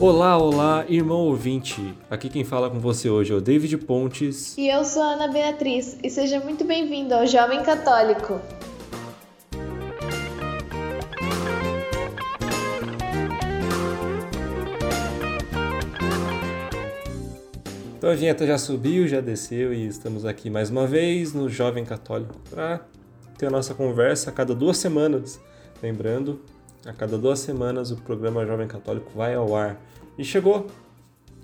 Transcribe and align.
Olá, 0.00 0.38
olá, 0.38 0.84
irmão 0.88 1.26
ouvinte. 1.26 1.92
Aqui 2.08 2.28
quem 2.28 2.44
fala 2.44 2.70
com 2.70 2.78
você 2.78 3.10
hoje 3.10 3.32
é 3.32 3.34
o 3.34 3.40
David 3.40 3.78
Pontes. 3.78 4.56
E 4.56 4.68
eu 4.68 4.84
sou 4.84 5.02
a 5.02 5.14
Ana 5.14 5.26
Beatriz, 5.26 5.98
e 6.00 6.08
seja 6.08 6.38
muito 6.38 6.64
bem-vindo 6.64 7.12
ao 7.12 7.26
Jovem 7.26 7.64
Católico. 7.64 8.40
Então 17.96 18.08
a 18.08 18.14
vinheta 18.14 18.46
já 18.46 18.56
subiu, 18.56 19.08
já 19.08 19.20
desceu 19.20 19.74
e 19.74 19.84
estamos 19.88 20.24
aqui 20.24 20.48
mais 20.48 20.70
uma 20.70 20.86
vez 20.86 21.34
no 21.34 21.48
Jovem 21.48 21.84
Católico 21.84 22.36
para 22.48 22.86
ter 23.36 23.46
a 23.46 23.50
nossa 23.50 23.74
conversa 23.74 24.30
a 24.30 24.32
cada 24.32 24.54
duas 24.54 24.76
semanas. 24.76 25.40
Lembrando, 25.82 26.40
a 26.84 26.92
cada 26.92 27.18
duas 27.18 27.38
semanas 27.40 27.90
o 27.90 27.96
programa 27.96 28.44
Jovem 28.46 28.68
Católico 28.68 29.10
vai 29.14 29.34
ao 29.34 29.54
ar. 29.54 29.80
E 30.16 30.24
chegou! 30.24 30.66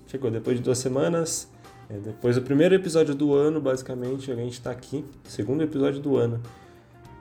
Chegou 0.07 0.29
depois 0.29 0.57
de 0.57 0.63
duas 0.63 0.77
semanas, 0.77 1.49
é, 1.89 1.97
depois 1.97 2.35
do 2.35 2.41
primeiro 2.41 2.73
episódio 2.73 3.13
do 3.13 3.33
ano, 3.33 3.59
basicamente, 3.59 4.31
a 4.31 4.35
gente 4.35 4.53
está 4.53 4.71
aqui, 4.71 5.03
segundo 5.23 5.63
episódio 5.63 5.99
do 5.99 6.17
ano. 6.17 6.41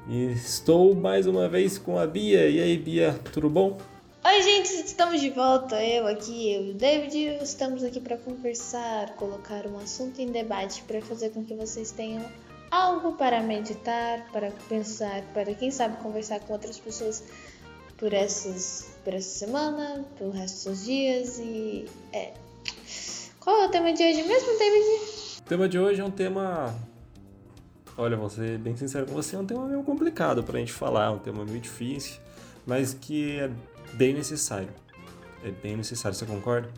E 0.08 0.32
estou 0.32 0.94
mais 0.94 1.26
uma 1.26 1.48
vez 1.48 1.78
com 1.78 1.98
a 1.98 2.06
Bia. 2.06 2.48
E 2.48 2.60
aí, 2.60 2.76
Bia, 2.76 3.18
tudo 3.32 3.48
bom? 3.48 3.78
Oi, 4.24 4.42
gente, 4.42 4.70
estamos 4.86 5.20
de 5.20 5.30
volta. 5.30 5.82
Eu 5.82 6.06
aqui, 6.06 6.52
eu 6.52 6.66
e 6.66 6.70
o 6.70 6.74
David, 6.74 7.42
estamos 7.42 7.82
aqui 7.82 8.00
para 8.00 8.16
conversar, 8.16 9.14
colocar 9.16 9.66
um 9.66 9.78
assunto 9.78 10.20
em 10.20 10.26
debate 10.26 10.82
para 10.82 11.00
fazer 11.02 11.30
com 11.30 11.44
que 11.44 11.54
vocês 11.54 11.90
tenham 11.90 12.24
algo 12.70 13.12
para 13.12 13.42
meditar, 13.42 14.26
para 14.32 14.50
pensar, 14.68 15.22
para 15.32 15.54
quem 15.54 15.70
sabe 15.70 15.96
conversar 16.02 16.40
com 16.40 16.52
outras 16.52 16.78
pessoas 16.78 17.22
por 18.04 18.12
essas 18.12 18.98
por 19.02 19.14
essa 19.14 19.46
semana, 19.46 20.04
pelo 20.18 20.30
resto 20.30 20.68
dos 20.68 20.84
dias 20.84 21.38
e 21.38 21.86
é. 22.12 22.34
Qual 23.40 23.62
é 23.62 23.66
o 23.66 23.70
tema 23.70 23.94
de 23.94 24.02
hoje 24.02 24.22
mesmo, 24.24 24.58
David? 24.58 25.38
O 25.38 25.42
tema 25.48 25.66
de 25.66 25.78
hoje 25.78 26.02
é 26.02 26.04
um 26.04 26.10
tema 26.10 26.74
Olha, 27.96 28.14
vou 28.14 28.28
ser 28.28 28.58
bem 28.58 28.76
sincero 28.76 29.06
com 29.06 29.14
você, 29.14 29.36
é 29.36 29.38
um 29.38 29.46
tema 29.46 29.66
meio 29.66 29.82
complicado 29.82 30.44
pra 30.44 30.58
gente 30.58 30.70
falar, 30.70 31.06
é 31.06 31.10
um 31.10 31.18
tema 31.18 31.46
meio 31.46 31.60
difícil, 31.60 32.20
mas 32.66 32.92
que 32.92 33.38
é 33.38 33.50
bem 33.94 34.12
necessário. 34.12 34.68
É 35.42 35.50
bem 35.50 35.74
necessário, 35.74 36.14
você 36.14 36.26
concorda? 36.26 36.68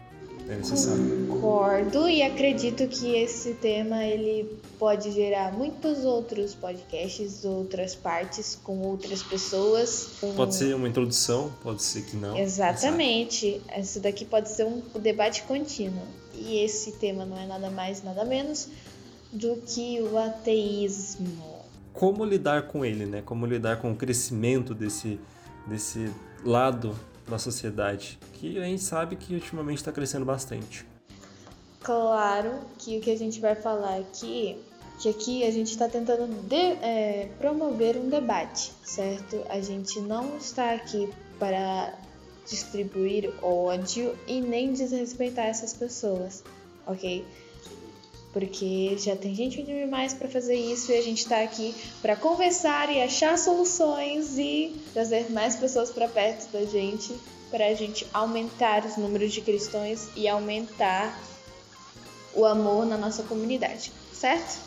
É 0.49 0.57
necessário. 0.57 1.27
Concordo 1.27 2.09
e 2.09 2.23
acredito 2.23 2.87
que 2.87 3.17
esse 3.17 3.55
tema 3.55 4.05
ele 4.05 4.59
pode 4.79 5.11
gerar 5.11 5.53
muitos 5.53 6.05
outros 6.05 6.55
podcasts, 6.55 7.45
outras 7.45 7.95
partes 7.95 8.59
com 8.63 8.79
outras 8.79 9.23
pessoas. 9.23 10.11
Com... 10.21 10.35
Pode 10.35 10.55
ser 10.55 10.75
uma 10.75 10.89
introdução, 10.89 11.53
pode 11.63 11.83
ser 11.83 12.03
que 12.03 12.17
não. 12.17 12.37
Exatamente. 12.37 13.61
Esse 13.77 13.99
daqui 13.99 14.25
pode 14.25 14.49
ser 14.49 14.65
um 14.65 14.83
debate 15.01 15.43
contínuo. 15.43 16.07
E 16.35 16.59
esse 16.63 16.93
tema 16.93 17.25
não 17.25 17.39
é 17.39 17.47
nada 17.47 17.71
mais, 17.71 18.03
nada 18.03 18.25
menos 18.25 18.69
do 19.33 19.57
que 19.57 20.01
o 20.01 20.17
ateísmo. 20.17 21.57
Como 21.93 22.25
lidar 22.25 22.69
com 22.69 22.85
ele, 22.85 23.07
né? 23.07 23.23
Como 23.25 23.47
lidar 23.47 23.81
com 23.81 23.91
o 23.91 23.97
crescimento 23.97 24.75
desse, 24.75 25.19
desse 25.67 26.11
lado 26.45 26.95
da 27.29 27.39
sociedade, 27.39 28.19
que 28.35 28.59
a 28.59 28.65
gente 28.65 28.83
sabe 28.83 29.17
que 29.17 29.35
ultimamente 29.35 29.79
está 29.79 29.93
crescendo 29.93 30.25
bastante. 30.25 30.87
Claro 31.81 32.61
que 32.79 32.99
o 32.99 33.01
que 33.01 33.11
a 33.11 33.17
gente 33.17 33.41
vai 33.41 33.55
falar 33.55 33.99
aqui, 33.99 34.59
que 35.01 35.09
aqui 35.09 35.45
a 35.45 35.51
gente 35.51 35.71
está 35.71 35.89
tentando 35.89 36.27
de, 36.49 36.57
é, 36.57 37.29
promover 37.39 37.97
um 37.97 38.09
debate, 38.09 38.73
certo? 38.83 39.45
A 39.49 39.61
gente 39.61 40.01
não 40.01 40.37
está 40.37 40.73
aqui 40.73 41.09
para 41.39 41.95
distribuir 42.49 43.33
ódio 43.43 44.17
e 44.27 44.41
nem 44.41 44.73
desrespeitar 44.73 45.47
essas 45.47 45.73
pessoas, 45.75 46.43
ok? 46.87 47.25
Porque 48.37 48.99
já 48.99 49.17
tem 49.17 49.35
gente 49.35 49.63
demais 49.63 50.13
para 50.13 50.29
fazer 50.29 50.57
isso 50.57 50.93
e 50.93 50.95
a 50.95 51.01
gente 51.01 51.21
está 51.21 51.43
aqui 51.43 51.75
para 52.03 52.15
conversar 52.15 52.93
e 52.93 53.01
achar 53.01 53.39
soluções 53.39 54.37
e 54.37 54.77
trazer 54.93 55.31
mais 55.31 55.57
pessoas 55.57 55.89
para 55.89 56.07
perto 56.07 56.53
da 56.53 56.63
gente, 56.67 57.15
para 57.51 57.67
a 57.67 57.73
gente 57.73 58.07
aumentar 58.13 58.85
os 58.85 58.99
números 58.99 59.33
de 59.33 59.41
cristãos 59.41 60.11
e 60.15 60.29
aumentar 60.29 61.19
o 62.35 62.45
amor 62.45 62.85
na 62.85 62.99
nossa 62.99 63.23
comunidade, 63.23 63.91
certo? 64.13 64.61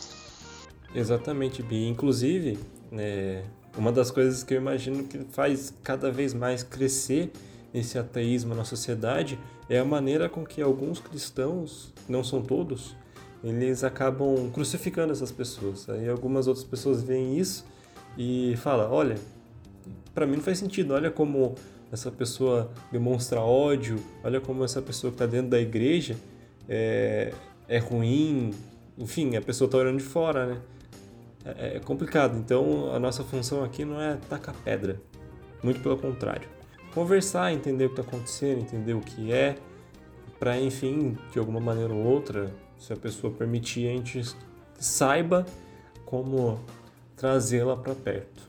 Exatamente, 0.92 1.62
Bi. 1.62 1.86
Inclusive, 1.86 2.58
é, 2.90 3.44
uma 3.78 3.92
das 3.92 4.10
coisas 4.10 4.42
que 4.42 4.52
eu 4.52 4.58
imagino 4.58 5.04
que 5.04 5.16
faz 5.30 5.72
cada 5.84 6.10
vez 6.10 6.34
mais 6.34 6.64
crescer 6.64 7.30
esse 7.72 7.96
ateísmo 7.96 8.52
na 8.52 8.64
sociedade 8.64 9.38
é 9.68 9.78
a 9.78 9.84
maneira 9.84 10.28
com 10.28 10.44
que 10.44 10.60
alguns 10.60 10.98
cristãos, 10.98 11.94
não 12.08 12.24
são 12.24 12.42
todos, 12.42 12.98
eles 13.42 13.82
acabam 13.84 14.50
crucificando 14.52 15.12
essas 15.12 15.32
pessoas. 15.32 15.88
Aí 15.88 16.08
algumas 16.08 16.46
outras 16.46 16.64
pessoas 16.64 17.02
veem 17.02 17.38
isso 17.38 17.64
e 18.16 18.54
falam: 18.58 18.90
olha, 18.90 19.16
para 20.14 20.26
mim 20.26 20.36
não 20.36 20.42
faz 20.42 20.58
sentido, 20.58 20.94
olha 20.94 21.10
como 21.10 21.54
essa 21.90 22.10
pessoa 22.10 22.70
demonstra 22.92 23.40
ódio, 23.40 23.98
olha 24.22 24.40
como 24.40 24.64
essa 24.64 24.80
pessoa 24.80 25.10
que 25.10 25.16
está 25.16 25.26
dentro 25.26 25.50
da 25.50 25.60
igreja 25.60 26.16
é, 26.68 27.32
é 27.68 27.78
ruim, 27.78 28.52
enfim, 28.96 29.36
a 29.36 29.42
pessoa 29.42 29.66
está 29.66 29.78
olhando 29.78 29.98
de 29.98 30.04
fora, 30.04 30.46
né? 30.46 30.60
É, 31.44 31.76
é 31.76 31.80
complicado, 31.80 32.38
então 32.38 32.94
a 32.94 32.98
nossa 32.98 33.24
função 33.24 33.64
aqui 33.64 33.84
não 33.84 34.00
é 34.00 34.16
tacar 34.28 34.54
pedra, 34.62 35.00
muito 35.62 35.80
pelo 35.80 35.96
contrário. 35.96 36.48
Conversar, 36.94 37.52
entender 37.52 37.86
o 37.86 37.88
que 37.88 38.00
está 38.00 38.08
acontecendo, 38.08 38.60
entender 38.60 38.94
o 38.94 39.00
que 39.00 39.32
é, 39.32 39.56
para 40.38 40.60
enfim, 40.60 41.16
de 41.32 41.38
alguma 41.38 41.60
maneira 41.60 41.92
ou 41.92 42.04
outra, 42.04 42.52
se 42.80 42.94
a 42.94 42.96
pessoa 42.96 43.32
permitir, 43.32 43.86
a 43.86 43.92
gente 43.92 44.22
saiba 44.78 45.44
como 46.06 46.58
trazê-la 47.14 47.76
para 47.76 47.94
perto. 47.94 48.48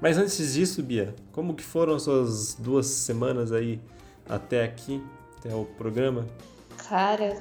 Mas 0.00 0.18
antes 0.18 0.54
disso, 0.54 0.82
Bia, 0.82 1.14
como 1.30 1.54
que 1.54 1.62
foram 1.62 1.94
as 1.94 2.02
suas 2.02 2.54
duas 2.54 2.86
semanas 2.86 3.52
aí 3.52 3.80
até 4.28 4.64
aqui, 4.64 5.00
até 5.38 5.54
o 5.54 5.64
programa? 5.64 6.26
Cara, 6.88 7.40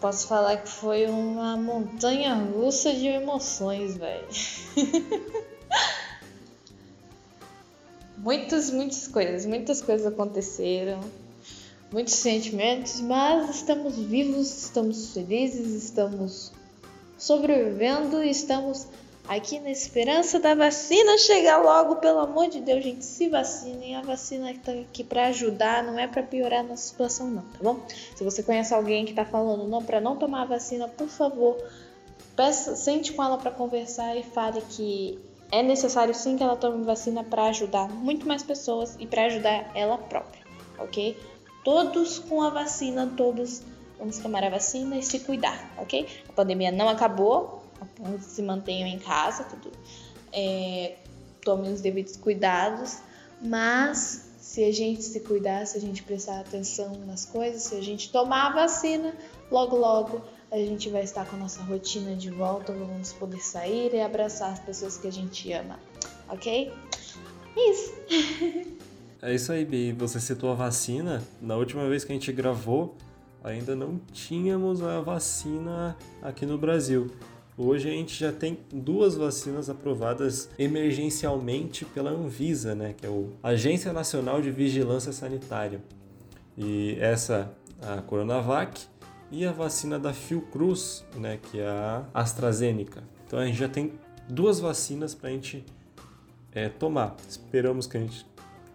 posso 0.00 0.26
falar 0.26 0.56
que 0.56 0.70
foi 0.70 1.04
uma 1.04 1.54
montanha 1.58 2.34
russa 2.34 2.94
de 2.94 3.06
emoções, 3.06 3.98
velho. 3.98 4.26
muitas, 8.16 8.70
muitas 8.70 9.06
coisas, 9.06 9.44
muitas 9.44 9.82
coisas 9.82 10.06
aconteceram 10.06 11.00
muitos 11.92 12.14
sentimentos, 12.14 13.00
mas 13.00 13.50
estamos 13.50 13.96
vivos, 13.96 14.64
estamos 14.64 15.12
felizes, 15.12 15.84
estamos 15.84 16.52
sobrevivendo, 17.18 18.22
estamos 18.22 18.86
aqui 19.28 19.60
na 19.60 19.70
esperança 19.70 20.38
da 20.38 20.54
vacina 20.54 21.18
chegar 21.18 21.58
logo, 21.58 21.96
pelo 21.96 22.20
amor 22.20 22.48
de 22.48 22.60
Deus, 22.60 22.82
gente, 22.82 23.04
se 23.04 23.28
vacinem. 23.28 23.96
A 23.96 24.02
vacina 24.02 24.50
está 24.50 24.72
aqui 24.72 25.04
para 25.04 25.26
ajudar, 25.26 25.82
não 25.82 25.98
é 25.98 26.06
para 26.06 26.22
piorar 26.22 26.64
nossa 26.64 26.88
situação, 26.88 27.28
não, 27.28 27.42
tá 27.42 27.58
bom? 27.60 27.80
Se 28.14 28.24
você 28.24 28.42
conhece 28.42 28.72
alguém 28.72 29.04
que 29.04 29.10
está 29.10 29.24
falando 29.24 29.66
não 29.68 29.82
para 29.82 30.00
não 30.00 30.16
tomar 30.16 30.42
a 30.42 30.46
vacina, 30.46 30.88
por 30.88 31.08
favor, 31.08 31.56
peça, 32.36 32.76
sente 32.76 33.12
com 33.12 33.22
ela 33.22 33.36
para 33.36 33.50
conversar 33.50 34.16
e 34.16 34.22
fale 34.22 34.60
que 34.62 35.18
é 35.52 35.62
necessário 35.62 36.14
sim 36.14 36.36
que 36.36 36.42
ela 36.42 36.56
tome 36.56 36.84
vacina 36.84 37.24
para 37.24 37.46
ajudar 37.46 37.88
muito 37.88 38.26
mais 38.26 38.42
pessoas 38.42 38.96
e 39.00 39.06
para 39.06 39.24
ajudar 39.24 39.70
ela 39.74 39.98
própria, 39.98 40.42
ok? 40.78 41.16
Todos 41.64 42.18
com 42.18 42.42
a 42.42 42.50
vacina, 42.50 43.12
todos 43.16 43.62
vamos 43.98 44.18
tomar 44.18 44.42
a 44.44 44.50
vacina 44.50 44.96
e 44.96 45.02
se 45.02 45.20
cuidar, 45.20 45.74
ok? 45.76 46.06
A 46.28 46.32
pandemia 46.32 46.72
não 46.72 46.88
acabou, 46.88 47.62
se 48.20 48.42
mantenham 48.42 48.88
em 48.88 48.98
casa, 48.98 49.44
tudo. 49.44 49.70
É, 50.32 50.96
tomem 51.44 51.72
os 51.72 51.80
devidos 51.80 52.16
cuidados, 52.16 52.98
mas 53.42 54.30
se 54.38 54.64
a 54.64 54.72
gente 54.72 55.02
se 55.02 55.20
cuidar, 55.20 55.66
se 55.66 55.76
a 55.76 55.80
gente 55.80 56.02
prestar 56.02 56.40
atenção 56.40 56.94
nas 57.06 57.24
coisas, 57.26 57.62
se 57.62 57.74
a 57.74 57.82
gente 57.82 58.10
tomar 58.10 58.48
a 58.48 58.52
vacina, 58.52 59.14
logo 59.50 59.76
logo 59.76 60.22
a 60.50 60.56
gente 60.56 60.88
vai 60.88 61.04
estar 61.04 61.24
com 61.26 61.36
a 61.36 61.38
nossa 61.38 61.62
rotina 61.62 62.16
de 62.16 62.30
volta, 62.30 62.72
vamos 62.72 63.12
poder 63.12 63.40
sair 63.40 63.94
e 63.94 64.00
abraçar 64.00 64.52
as 64.52 64.58
pessoas 64.58 64.98
que 64.98 65.06
a 65.06 65.12
gente 65.12 65.52
ama, 65.52 65.78
ok? 66.28 66.72
Isso! 67.56 67.92
É 69.22 69.34
isso 69.34 69.52
aí, 69.52 69.66
Bi. 69.66 69.92
Você 69.92 70.18
citou 70.18 70.50
a 70.50 70.54
vacina. 70.54 71.22
Na 71.42 71.54
última 71.54 71.86
vez 71.86 72.04
que 72.04 72.12
a 72.12 72.14
gente 72.14 72.32
gravou, 72.32 72.96
ainda 73.44 73.76
não 73.76 74.00
tínhamos 74.12 74.82
a 74.82 75.00
vacina 75.00 75.94
aqui 76.22 76.46
no 76.46 76.56
Brasil. 76.56 77.10
Hoje 77.56 77.90
a 77.90 77.92
gente 77.92 78.18
já 78.18 78.32
tem 78.32 78.58
duas 78.72 79.16
vacinas 79.16 79.68
aprovadas 79.68 80.48
emergencialmente 80.58 81.84
pela 81.84 82.10
Anvisa, 82.10 82.74
né, 82.74 82.94
que 82.96 83.04
é 83.04 83.10
a 83.42 83.48
Agência 83.50 83.92
Nacional 83.92 84.40
de 84.40 84.50
Vigilância 84.50 85.12
Sanitária. 85.12 85.82
E 86.56 86.96
essa, 86.98 87.52
a 87.82 88.00
Coronavac, 88.00 88.80
e 89.30 89.44
a 89.44 89.52
vacina 89.52 89.98
da 89.98 90.14
Fiocruz, 90.14 91.04
né, 91.14 91.38
que 91.50 91.60
é 91.60 91.68
a 91.68 92.06
AstraZeneca. 92.14 93.02
Então 93.26 93.38
a 93.38 93.44
gente 93.44 93.58
já 93.58 93.68
tem 93.68 93.92
duas 94.26 94.58
vacinas 94.58 95.14
para 95.14 95.28
a 95.28 95.32
gente 95.32 95.62
é, 96.52 96.68
tomar. 96.68 97.16
Esperamos 97.28 97.86
que 97.86 97.96
a 97.96 98.00
gente 98.00 98.24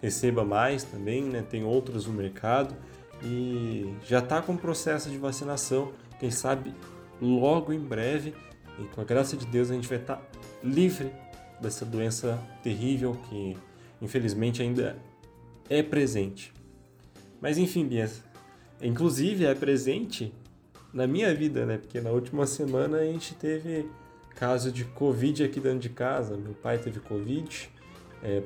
receba 0.05 0.45
mais 0.45 0.83
também, 0.83 1.23
né? 1.23 1.41
Tem 1.41 1.63
outros 1.63 2.05
no 2.05 2.13
mercado 2.13 2.75
e 3.23 3.91
já 4.05 4.19
está 4.19 4.39
com 4.39 4.53
o 4.53 4.57
processo 4.57 5.09
de 5.09 5.17
vacinação. 5.17 5.91
Quem 6.19 6.29
sabe 6.29 6.73
logo 7.19 7.73
em 7.73 7.79
breve, 7.79 8.35
e 8.79 8.83
com 8.83 9.01
a 9.01 9.03
graça 9.03 9.35
de 9.35 9.47
Deus, 9.47 9.71
a 9.71 9.73
gente 9.73 9.87
vai 9.87 9.97
estar 9.97 10.17
tá 10.17 10.21
livre 10.63 11.11
dessa 11.59 11.83
doença 11.83 12.39
terrível 12.61 13.17
que 13.27 13.57
infelizmente 13.99 14.61
ainda 14.61 14.95
é 15.67 15.81
presente. 15.81 16.53
Mas 17.41 17.57
enfim, 17.57 17.87
Bias, 17.87 18.21
inclusive 18.79 19.45
é 19.45 19.55
presente 19.55 20.31
na 20.93 21.07
minha 21.07 21.33
vida, 21.33 21.65
né? 21.65 21.79
Porque 21.79 21.99
na 21.99 22.11
última 22.11 22.45
semana 22.45 22.97
a 22.97 23.05
gente 23.05 23.33
teve 23.33 23.89
caso 24.35 24.71
de 24.71 24.85
Covid 24.85 25.43
aqui 25.43 25.59
dentro 25.59 25.79
de 25.79 25.89
casa. 25.89 26.37
Meu 26.37 26.53
pai 26.53 26.77
teve 26.77 26.99
Covid. 26.99 27.71
É, 28.21 28.43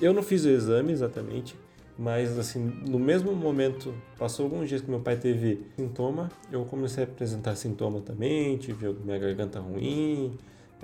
eu 0.00 0.12
não 0.12 0.22
fiz 0.22 0.44
o 0.44 0.48
exame 0.48 0.92
exatamente, 0.92 1.56
mas 1.98 2.38
assim, 2.38 2.60
no 2.86 2.98
mesmo 2.98 3.34
momento, 3.34 3.94
passou 4.18 4.44
alguns 4.44 4.68
dias 4.68 4.82
que 4.82 4.90
meu 4.90 5.00
pai 5.00 5.16
teve 5.16 5.66
sintoma, 5.76 6.30
eu 6.52 6.64
comecei 6.64 7.04
a 7.04 7.06
apresentar 7.06 7.56
sintoma 7.56 8.00
também, 8.00 8.56
tive 8.58 8.92
minha 9.04 9.18
garganta 9.18 9.58
ruim, 9.60 10.36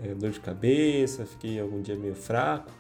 é, 0.03 0.15
dor 0.15 0.31
de 0.31 0.41
cabeça, 0.41 1.27
fiquei 1.27 1.61
algum 1.61 1.83
dia 1.83 1.97
meio 1.97 2.15
fraco. 2.15 2.71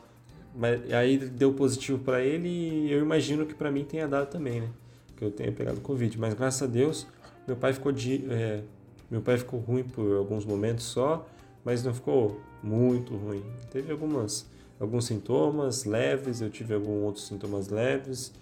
Mas 0.54 0.92
aí 0.92 1.18
deu 1.18 1.52
positivo 1.54 1.98
para 1.98 2.22
ele 2.22 2.48
e 2.48 2.92
eu 2.92 3.00
imagino 3.00 3.46
que 3.46 3.54
para 3.54 3.70
mim 3.70 3.84
tenha 3.84 4.06
dado 4.06 4.28
também, 4.30 4.60
né? 4.60 4.68
Que 5.16 5.24
eu 5.24 5.30
tenha 5.30 5.50
pegado 5.50 5.80
Covid. 5.80 6.18
Mas 6.18 6.34
graças 6.34 6.62
a 6.62 6.66
Deus, 6.66 7.06
meu 7.46 7.56
pai 7.56 7.72
ficou 7.72 7.90
de, 7.90 8.24
é, 8.30 8.62
meu 9.10 9.22
pai 9.22 9.38
ficou 9.38 9.60
ruim 9.60 9.82
por 9.82 10.16
alguns 10.16 10.44
momentos 10.44 10.84
só, 10.84 11.26
mas 11.64 11.82
não 11.82 11.94
ficou 11.94 12.40
muito 12.62 13.14
ruim. 13.16 13.42
Teve 13.70 13.92
algumas 13.92 14.46
alguns 14.82 15.04
sintomas 15.04 15.84
leves, 15.84 16.40
eu 16.40 16.50
tive 16.50 16.74
alguns 16.74 17.04
outros 17.04 17.28
sintomas 17.28 17.68
leves 17.68 18.32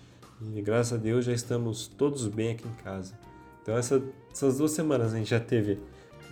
e 0.55 0.63
graças 0.63 0.95
a 0.95 0.97
Deus 0.97 1.27
já 1.27 1.35
estamos 1.35 1.87
todos 1.87 2.27
bem 2.29 2.53
aqui 2.53 2.67
em 2.67 2.83
casa. 2.83 3.13
Então 3.63 3.77
essa, 3.77 4.03
essas 4.33 4.57
duas 4.57 4.71
semanas 4.71 5.13
a 5.13 5.19
gente 5.19 5.29
já 5.29 5.39
teve 5.39 5.79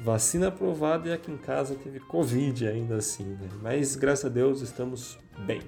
vacina 0.02 0.48
aprovada 0.48 1.10
e 1.10 1.12
aqui 1.12 1.30
em 1.30 1.36
casa 1.36 1.74
teve 1.74 2.00
Covid 2.00 2.66
ainda 2.66 2.96
assim, 2.96 3.24
né? 3.24 3.50
Mas 3.60 3.96
graças 3.96 4.24
a 4.24 4.28
Deus 4.30 4.62
estamos 4.62 5.18
bem. 5.46 5.60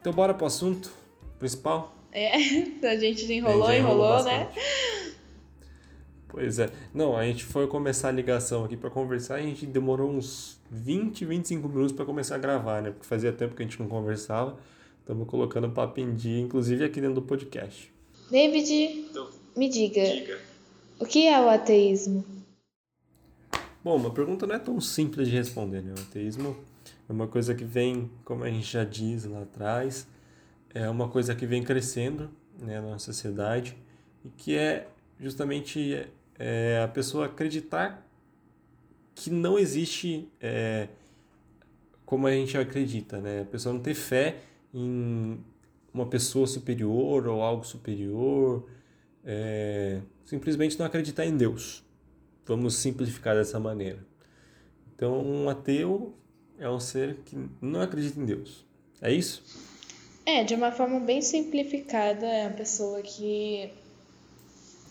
Então 0.00 0.12
bora 0.12 0.34
pro 0.34 0.46
assunto 0.46 1.01
principal. 1.42 1.92
É, 2.12 2.36
a 2.86 2.96
gente 2.96 3.30
enrolou, 3.32 3.66
a 3.66 3.72
gente 3.72 3.80
enrolou, 3.80 4.22
né? 4.22 4.48
Pois 6.28 6.60
é. 6.60 6.70
Não, 6.94 7.16
a 7.16 7.26
gente 7.26 7.44
foi 7.44 7.66
começar 7.66 8.08
a 8.08 8.12
ligação 8.12 8.64
aqui 8.64 8.76
para 8.76 8.88
conversar 8.88 9.40
e 9.40 9.42
a 9.42 9.46
gente 9.46 9.66
demorou 9.66 10.08
uns 10.08 10.58
20, 10.70 11.24
25 11.24 11.68
minutos 11.68 11.92
para 11.92 12.04
começar 12.04 12.36
a 12.36 12.38
gravar, 12.38 12.80
né? 12.80 12.90
Porque 12.90 13.04
fazia 13.04 13.32
tempo 13.32 13.56
que 13.56 13.62
a 13.62 13.66
gente 13.66 13.80
não 13.80 13.88
conversava. 13.88 14.56
Estamos 15.00 15.26
colocando 15.26 15.68
papo 15.68 15.98
em 16.00 16.14
dia, 16.14 16.40
inclusive 16.40 16.84
aqui 16.84 17.00
dentro 17.00 17.16
do 17.16 17.22
podcast. 17.22 17.92
David, 18.30 18.72
então, 19.10 19.28
me 19.56 19.68
diga, 19.68 20.04
diga, 20.04 20.38
o 21.00 21.04
que 21.04 21.26
é 21.26 21.38
o 21.40 21.48
ateísmo? 21.48 22.24
Bom, 23.82 23.96
uma 23.96 24.10
pergunta 24.10 24.46
não 24.46 24.54
é 24.54 24.60
tão 24.60 24.80
simples 24.80 25.28
de 25.28 25.34
responder, 25.34 25.82
né? 25.82 25.92
O 25.98 26.00
ateísmo 26.00 26.56
é 27.08 27.12
uma 27.12 27.26
coisa 27.26 27.52
que 27.52 27.64
vem, 27.64 28.08
como 28.24 28.44
a 28.44 28.48
gente 28.48 28.70
já 28.70 28.84
diz 28.84 29.24
lá 29.24 29.42
atrás, 29.42 30.06
é 30.74 30.88
uma 30.88 31.08
coisa 31.08 31.34
que 31.34 31.46
vem 31.46 31.62
crescendo 31.62 32.30
né, 32.58 32.80
na 32.80 32.98
sociedade 32.98 33.76
e 34.24 34.28
que 34.28 34.56
é 34.56 34.88
justamente 35.20 36.06
é, 36.38 36.80
a 36.82 36.88
pessoa 36.88 37.26
acreditar 37.26 38.06
que 39.14 39.30
não 39.30 39.58
existe 39.58 40.28
é, 40.40 40.88
como 42.04 42.26
a 42.26 42.32
gente 42.32 42.56
acredita, 42.56 43.20
né? 43.20 43.42
A 43.42 43.44
pessoa 43.44 43.72
não 43.72 43.80
ter 43.80 43.94
fé 43.94 44.40
em 44.72 45.38
uma 45.92 46.06
pessoa 46.06 46.46
superior 46.46 47.26
ou 47.26 47.42
algo 47.42 47.64
superior, 47.64 48.66
é, 49.24 50.00
simplesmente 50.24 50.78
não 50.78 50.86
acreditar 50.86 51.26
em 51.26 51.36
Deus. 51.36 51.84
Vamos 52.46 52.76
simplificar 52.76 53.34
dessa 53.34 53.60
maneira. 53.60 54.04
Então, 54.94 55.20
um 55.24 55.48
ateu 55.48 56.14
é 56.58 56.68
um 56.68 56.80
ser 56.80 57.16
que 57.24 57.36
não 57.60 57.80
acredita 57.80 58.18
em 58.18 58.24
Deus. 58.24 58.64
É 59.00 59.12
isso? 59.12 59.42
É, 60.24 60.44
de 60.44 60.54
uma 60.54 60.70
forma 60.70 61.00
bem 61.00 61.20
simplificada, 61.20 62.26
é 62.26 62.46
uma 62.46 62.56
pessoa 62.56 63.02
que 63.02 63.72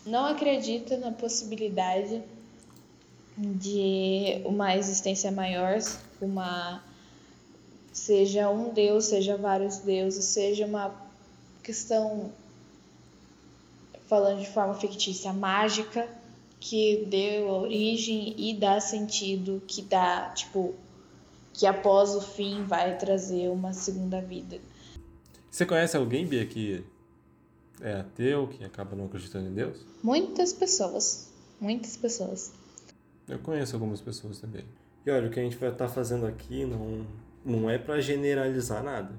não 0.06 0.26
acredita 0.26 0.98
na 0.98 1.12
possibilidade 1.12 2.22
de 3.38 4.42
uma 4.44 4.76
existência 4.76 5.32
maior, 5.32 5.80
uma 6.22 6.84
seja 7.94 8.50
um 8.50 8.74
deus, 8.74 9.06
seja 9.06 9.38
vários 9.38 9.78
deuses, 9.78 10.26
seja 10.26 10.66
uma 10.66 10.94
questão 11.64 12.32
falando 14.08 14.40
de 14.40 14.48
forma 14.48 14.74
fictícia, 14.74 15.32
mágica 15.32 16.10
que 16.60 17.06
deu 17.08 17.48
origem 17.50 18.36
e 18.38 18.54
dá 18.54 18.82
sentido, 18.82 19.64
que 19.66 19.82
dá, 19.82 20.30
tipo, 20.30 20.76
que 21.54 21.66
após 21.66 22.16
o 22.16 22.22
fim 22.22 22.64
vai 22.64 22.98
trazer 22.98 23.50
uma 23.50 23.74
segunda 23.74 24.22
vida. 24.22 24.60
Você 25.52 25.66
conhece 25.66 25.98
alguém, 25.98 26.26
Bia, 26.26 26.46
que 26.46 26.82
é 27.82 27.96
ateu, 27.96 28.48
que 28.48 28.64
acaba 28.64 28.96
não 28.96 29.08
acreditando 29.08 29.50
em 29.50 29.54
Deus? 29.54 29.86
Muitas 30.02 30.54
pessoas. 30.54 31.30
Muitas 31.60 31.98
pessoas. 31.98 32.54
Eu 33.28 33.38
conheço 33.38 33.76
algumas 33.76 34.00
pessoas 34.00 34.40
também. 34.40 34.64
E 35.06 35.12
olha, 35.12 35.28
o 35.28 35.30
que 35.30 35.42
a 35.42 35.44
gente 35.44 35.58
vai 35.58 35.70
estar 35.70 35.88
tá 35.88 35.94
fazendo 35.94 36.26
aqui 36.26 36.64
não, 36.64 37.06
não 37.44 37.70
é 37.70 37.78
para 37.78 38.00
generalizar 38.00 38.82
nada. 38.82 39.14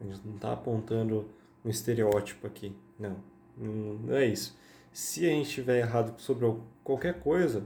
A 0.00 0.04
gente 0.04 0.20
não 0.24 0.36
está 0.36 0.52
apontando 0.52 1.28
um 1.64 1.68
estereótipo 1.68 2.46
aqui. 2.46 2.72
Não, 2.96 3.16
não 3.58 4.14
é 4.14 4.24
isso. 4.24 4.56
Se 4.92 5.26
a 5.26 5.30
gente 5.30 5.48
estiver 5.48 5.80
errado 5.80 6.16
sobre 6.20 6.46
qualquer 6.84 7.18
coisa, 7.18 7.64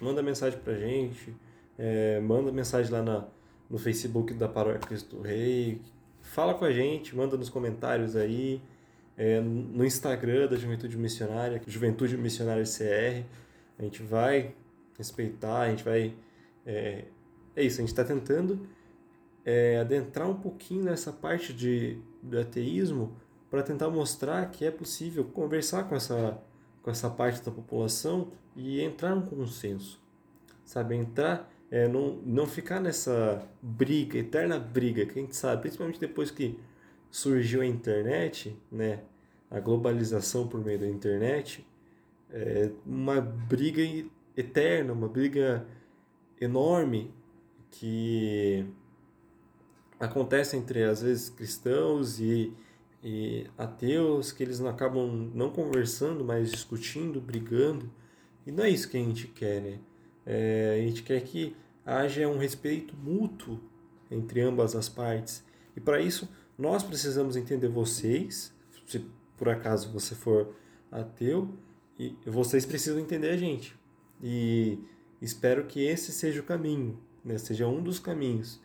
manda 0.00 0.20
mensagem 0.24 0.58
pra 0.58 0.74
gente, 0.74 1.36
é, 1.78 2.18
manda 2.18 2.50
mensagem 2.50 2.90
lá 2.90 3.00
na, 3.00 3.28
no 3.70 3.78
Facebook 3.78 4.34
da 4.34 4.48
Paróquia 4.48 4.80
Cristo 4.80 5.20
Rei, 5.20 5.80
fala 6.28 6.54
com 6.54 6.64
a 6.64 6.72
gente, 6.72 7.16
manda 7.16 7.36
nos 7.36 7.48
comentários 7.48 8.14
aí, 8.16 8.60
é, 9.16 9.40
no 9.40 9.84
Instagram 9.84 10.46
da 10.46 10.56
Juventude 10.56 10.96
Missionária, 10.96 11.60
Juventude 11.66 12.16
Missionária 12.16 12.64
CR. 12.64 13.24
A 13.78 13.82
gente 13.82 14.02
vai 14.02 14.54
respeitar, 14.96 15.62
a 15.62 15.70
gente 15.70 15.84
vai. 15.84 16.14
É, 16.64 17.04
é 17.56 17.62
isso, 17.62 17.78
a 17.78 17.80
gente 17.80 17.90
está 17.90 18.04
tentando 18.04 18.66
é, 19.44 19.78
adentrar 19.78 20.28
um 20.28 20.34
pouquinho 20.34 20.84
nessa 20.84 21.12
parte 21.12 21.52
de, 21.52 21.98
do 22.22 22.38
ateísmo 22.38 23.16
para 23.50 23.62
tentar 23.62 23.88
mostrar 23.88 24.50
que 24.50 24.64
é 24.64 24.70
possível 24.70 25.24
conversar 25.24 25.84
com 25.88 25.96
essa, 25.96 26.38
com 26.82 26.90
essa 26.90 27.08
parte 27.08 27.42
da 27.42 27.50
população 27.50 28.30
e 28.54 28.80
entrar 28.80 29.14
num 29.14 29.22
consenso. 29.22 30.00
Sabe? 30.64 30.94
Entrar 30.94 31.50
é, 31.70 31.86
não, 31.86 32.16
não 32.24 32.46
ficar 32.46 32.80
nessa 32.80 33.46
briga, 33.60 34.18
eterna 34.18 34.58
briga, 34.58 35.04
que 35.04 35.18
a 35.18 35.22
gente 35.22 35.36
sabe, 35.36 35.62
principalmente 35.62 36.00
depois 36.00 36.30
que 36.30 36.58
surgiu 37.10 37.60
a 37.60 37.66
internet, 37.66 38.56
né, 38.70 39.00
a 39.50 39.60
globalização 39.60 40.46
por 40.46 40.64
meio 40.64 40.78
da 40.78 40.88
internet, 40.88 41.66
é 42.30 42.70
uma 42.84 43.20
briga 43.20 43.82
eterna, 44.36 44.92
uma 44.92 45.08
briga 45.08 45.66
enorme 46.40 47.12
que 47.70 48.66
acontece 49.98 50.56
entre, 50.56 50.84
às 50.84 51.02
vezes, 51.02 51.28
cristãos 51.28 52.20
e, 52.20 52.52
e 53.02 53.46
ateus, 53.56 54.32
que 54.32 54.42
eles 54.42 54.60
não 54.60 54.68
acabam 54.68 55.30
não 55.34 55.50
conversando, 55.50 56.24
mas 56.24 56.50
discutindo, 56.50 57.20
brigando, 57.20 57.90
e 58.46 58.52
não 58.52 58.64
é 58.64 58.70
isso 58.70 58.88
que 58.88 58.96
a 58.96 59.00
gente 59.00 59.26
quer, 59.28 59.60
né? 59.60 59.78
É, 60.30 60.78
a 60.78 60.86
gente 60.86 61.02
quer 61.02 61.22
que 61.22 61.56
haja 61.86 62.28
um 62.28 62.36
respeito 62.36 62.94
mútuo 62.94 63.58
entre 64.10 64.42
ambas 64.42 64.76
as 64.76 64.86
partes. 64.86 65.42
E 65.74 65.80
para 65.80 66.02
isso, 66.02 66.28
nós 66.58 66.82
precisamos 66.82 67.34
entender 67.34 67.68
vocês, 67.68 68.52
se 68.86 69.06
por 69.38 69.48
acaso 69.48 69.90
você 69.90 70.14
for 70.14 70.54
ateu, 70.92 71.48
e 71.98 72.14
vocês 72.26 72.66
precisam 72.66 73.00
entender 73.00 73.30
a 73.30 73.36
gente. 73.38 73.74
E 74.22 74.78
espero 75.22 75.64
que 75.64 75.82
esse 75.82 76.12
seja 76.12 76.40
o 76.40 76.44
caminho, 76.44 76.98
né? 77.24 77.38
seja 77.38 77.66
um 77.66 77.82
dos 77.82 77.98
caminhos, 77.98 78.60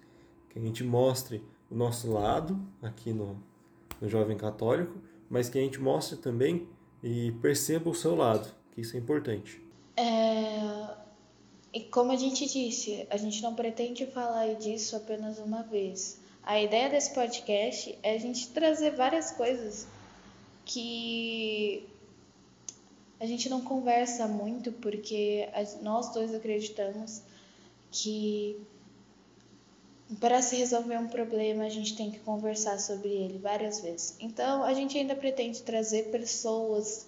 que 0.50 0.60
a 0.60 0.62
gente 0.62 0.84
mostre 0.84 1.42
o 1.72 1.76
nosso 1.76 2.12
lado 2.12 2.60
aqui 2.82 3.14
no, 3.14 3.42
no 4.02 4.10
Jovem 4.10 4.36
Católico, 4.36 4.98
mas 5.30 5.48
que 5.48 5.58
a 5.58 5.62
gente 5.62 5.80
mostre 5.80 6.18
também 6.18 6.68
e 7.02 7.32
perceba 7.42 7.90
o 7.90 7.96
seu 7.96 8.16
lado, 8.16 8.54
que 8.74 8.82
isso 8.82 8.98
é 8.98 9.00
importante. 9.00 9.62
É, 9.96 11.03
e 11.74 11.82
como 11.82 12.12
a 12.12 12.16
gente 12.16 12.46
disse, 12.46 13.08
a 13.10 13.18
gente 13.18 13.42
não 13.42 13.56
pretende 13.56 14.06
falar 14.06 14.54
disso 14.56 14.96
apenas 14.96 15.40
uma 15.40 15.64
vez. 15.64 16.20
A 16.44 16.62
ideia 16.62 16.88
desse 16.90 17.14
podcast 17.14 17.98
é 18.04 18.14
a 18.14 18.18
gente 18.20 18.50
trazer 18.50 18.92
várias 18.92 19.32
coisas 19.32 19.88
que 20.66 21.84
a 23.20 23.26
gente 23.26 23.50
não 23.50 23.62
conversa 23.62 24.28
muito 24.28 24.72
porque 24.74 25.50
nós 25.82 26.14
dois 26.14 26.36
acreditamos 26.36 27.22
que 27.90 28.60
para 30.20 30.42
se 30.42 30.58
resolver 30.58 30.98
um 30.98 31.08
problema 31.08 31.64
a 31.64 31.70
gente 31.70 31.96
tem 31.96 32.12
que 32.12 32.20
conversar 32.20 32.80
sobre 32.80 33.10
ele 33.10 33.40
várias 33.40 33.80
vezes. 33.80 34.16
Então 34.20 34.64
a 34.64 34.74
gente 34.74 34.98
ainda 34.98 35.16
pretende 35.16 35.64
trazer 35.64 36.12
pessoas 36.12 37.08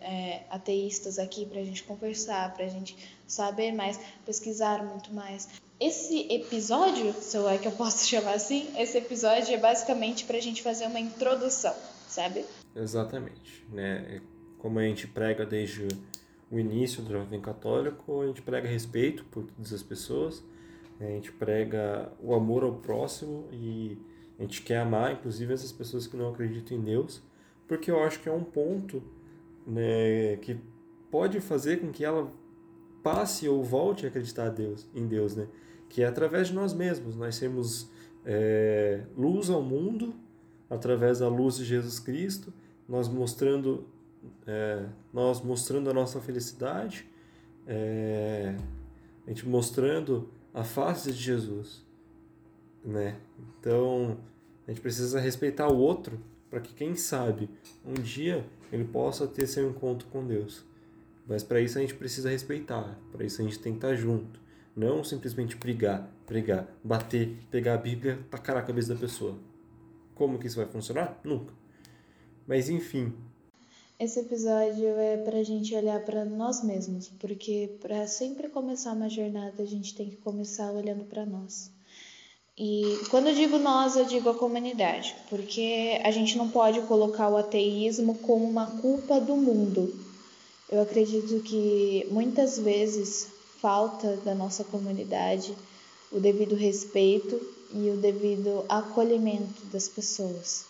é, 0.00 0.42
ateístas 0.50 1.18
aqui 1.18 1.46
para 1.46 1.60
a 1.60 1.64
gente 1.64 1.82
conversar, 1.84 2.54
para 2.54 2.64
a 2.64 2.68
gente 2.68 2.96
saber 3.26 3.72
mais, 3.72 3.98
pesquisar 4.24 4.84
muito 4.84 5.12
mais. 5.12 5.48
Esse 5.80 6.26
episódio, 6.32 7.12
se 7.12 7.36
é 7.36 7.58
que 7.58 7.68
eu 7.68 7.72
posso 7.72 8.04
chamar 8.08 8.34
assim, 8.34 8.68
esse 8.76 8.98
episódio 8.98 9.54
é 9.54 9.58
basicamente 9.58 10.24
para 10.24 10.38
a 10.38 10.40
gente 10.40 10.62
fazer 10.62 10.86
uma 10.86 10.98
introdução, 10.98 11.74
sabe? 12.08 12.44
Exatamente, 12.74 13.64
né? 13.70 14.20
Como 14.58 14.78
a 14.78 14.82
gente 14.82 15.06
prega 15.06 15.46
desde 15.46 15.86
o 16.50 16.58
início 16.58 17.02
do 17.02 17.12
Jovem 17.12 17.40
Católico, 17.40 18.22
a 18.22 18.26
gente 18.26 18.42
prega 18.42 18.68
respeito 18.68 19.24
por 19.26 19.44
todas 19.44 19.72
as 19.72 19.82
pessoas, 19.82 20.42
a 20.98 21.04
gente 21.04 21.30
prega 21.30 22.10
o 22.20 22.34
amor 22.34 22.64
ao 22.64 22.72
próximo 22.72 23.48
e 23.52 23.98
a 24.38 24.42
gente 24.42 24.62
quer 24.62 24.78
amar, 24.78 25.12
inclusive, 25.12 25.52
essas 25.52 25.72
pessoas 25.72 26.06
que 26.06 26.16
não 26.16 26.30
acreditam 26.30 26.76
em 26.76 26.80
Deus, 26.80 27.22
porque 27.66 27.90
eu 27.90 28.02
acho 28.02 28.20
que 28.20 28.28
é 28.28 28.32
um 28.32 28.42
ponto 28.42 29.02
né, 29.68 30.36
que 30.38 30.58
pode 31.10 31.40
fazer 31.40 31.80
com 31.80 31.92
que 31.92 32.04
ela 32.04 32.32
passe 33.02 33.48
ou 33.48 33.62
volte 33.62 34.06
a 34.06 34.08
acreditar 34.08 34.48
Deus, 34.48 34.88
em 34.94 35.06
Deus, 35.06 35.36
né? 35.36 35.46
Que 35.88 36.02
é 36.02 36.06
através 36.06 36.48
de 36.48 36.54
nós 36.54 36.72
mesmos, 36.72 37.14
nós 37.14 37.36
sermos 37.36 37.90
é, 38.24 39.04
luz 39.16 39.50
ao 39.50 39.62
mundo, 39.62 40.14
através 40.68 41.20
da 41.20 41.28
luz 41.28 41.56
de 41.56 41.64
Jesus 41.64 41.98
Cristo, 41.98 42.52
nós 42.88 43.08
mostrando, 43.08 43.86
é, 44.46 44.86
nós 45.12 45.40
mostrando 45.40 45.88
a 45.88 45.94
nossa 45.94 46.20
felicidade, 46.20 47.06
é, 47.66 48.56
a 49.26 49.30
gente 49.30 49.46
mostrando 49.46 50.28
a 50.52 50.64
face 50.64 51.12
de 51.12 51.18
Jesus, 51.18 51.84
né? 52.84 53.16
Então 53.60 54.18
a 54.66 54.70
gente 54.70 54.80
precisa 54.80 55.20
respeitar 55.20 55.68
o 55.68 55.78
outro 55.78 56.18
para 56.50 56.60
que 56.60 56.74
quem 56.74 56.94
sabe 56.94 57.48
um 57.84 57.94
dia 57.94 58.44
ele 58.72 58.84
possa 58.84 59.26
ter 59.26 59.46
seu 59.46 59.70
encontro 59.70 60.08
com 60.08 60.26
Deus. 60.26 60.64
Mas 61.26 61.42
para 61.42 61.60
isso 61.60 61.78
a 61.78 61.80
gente 61.80 61.94
precisa 61.94 62.30
respeitar, 62.30 62.98
para 63.12 63.24
isso 63.24 63.40
a 63.40 63.44
gente 63.44 63.58
tem 63.58 63.72
que 63.72 63.78
estar 63.78 63.94
junto, 63.94 64.40
não 64.74 65.04
simplesmente 65.04 65.56
brigar, 65.56 66.10
pregar, 66.24 66.66
bater, 66.82 67.36
pegar 67.50 67.74
a 67.74 67.78
Bíblia, 67.78 68.18
tacar 68.30 68.56
na 68.56 68.62
cabeça 68.62 68.94
da 68.94 69.00
pessoa. 69.00 69.38
Como 70.14 70.38
que 70.38 70.46
isso 70.46 70.56
vai 70.56 70.66
funcionar? 70.66 71.20
Nunca. 71.22 71.52
Mas 72.46 72.68
enfim. 72.70 73.12
Esse 74.00 74.20
episódio 74.20 74.86
é 74.86 75.16
para 75.18 75.38
a 75.38 75.42
gente 75.42 75.74
olhar 75.74 76.02
para 76.04 76.24
nós 76.24 76.62
mesmos, 76.62 77.08
porque 77.18 77.76
para 77.80 78.06
sempre 78.06 78.48
começar 78.48 78.92
uma 78.92 79.08
jornada 79.08 79.62
a 79.62 79.66
gente 79.66 79.94
tem 79.94 80.08
que 80.08 80.16
começar 80.16 80.70
olhando 80.72 81.04
para 81.04 81.26
nós. 81.26 81.70
E 82.58 82.98
quando 83.08 83.28
eu 83.28 83.34
digo 83.34 83.56
nós, 83.56 83.94
eu 83.94 84.04
digo 84.04 84.28
a 84.30 84.34
comunidade, 84.34 85.14
porque 85.30 86.00
a 86.02 86.10
gente 86.10 86.36
não 86.36 86.48
pode 86.50 86.80
colocar 86.82 87.28
o 87.28 87.36
ateísmo 87.36 88.16
como 88.16 88.44
uma 88.44 88.66
culpa 88.66 89.20
do 89.20 89.36
mundo. 89.36 89.94
Eu 90.68 90.82
acredito 90.82 91.40
que 91.40 92.06
muitas 92.10 92.58
vezes 92.58 93.28
falta 93.60 94.16
da 94.24 94.34
nossa 94.34 94.64
comunidade 94.64 95.54
o 96.10 96.18
devido 96.18 96.56
respeito 96.56 97.40
e 97.72 97.90
o 97.90 97.96
devido 97.96 98.64
acolhimento 98.68 99.64
das 99.72 99.88
pessoas. 99.88 100.64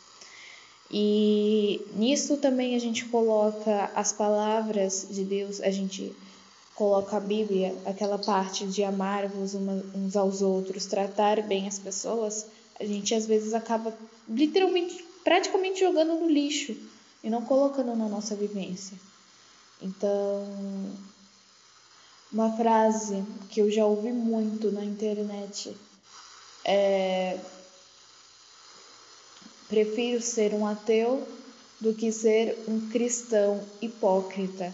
E 0.90 1.80
nisso 1.95 2.37
também 2.37 2.75
a 2.75 2.78
gente 2.78 3.07
coloca 3.07 3.90
as 3.95 4.12
palavras 4.12 5.07
de 5.11 5.25
Deus, 5.25 5.61
a 5.61 5.71
gente 5.71 6.14
coloca 6.78 7.16
a 7.16 7.20
Bíblia, 7.20 7.76
aquela 7.85 8.16
parte 8.16 8.64
de 8.64 8.85
amar-vos 8.85 9.52
uns 9.52 10.16
aos 10.16 10.42
outros, 10.42 10.87
tratar 10.87 11.42
bem 11.42 11.66
as 11.66 11.76
pessoas, 11.76 12.47
a 12.78 12.85
gente 12.85 13.12
às 13.16 13.26
vezes 13.26 13.52
acaba 13.52 13.92
literalmente, 14.28 15.04
praticamente 15.25 15.80
jogando 15.80 16.14
no 16.14 16.30
lixo 16.30 16.76
e 17.25 17.28
não 17.28 17.42
colocando 17.42 17.97
na 17.97 18.08
nossa 18.08 18.37
vivência. 18.37 18.97
Então, 19.82 20.47
uma 22.32 22.56
frase 22.56 23.25
que 23.50 23.61
eu 23.61 23.68
já 23.68 23.85
ouvi 23.85 24.12
muito 24.12 24.70
na 24.70 24.85
internet 24.85 25.76
é: 26.64 27.40
Prefiro 29.68 30.23
ser 30.23 30.54
um 30.54 30.64
ateu 30.64 31.26
do 31.80 31.92
que 31.92 32.12
ser 32.12 32.56
um 32.68 32.88
cristão 32.88 33.61
hipócrita. 33.82 34.73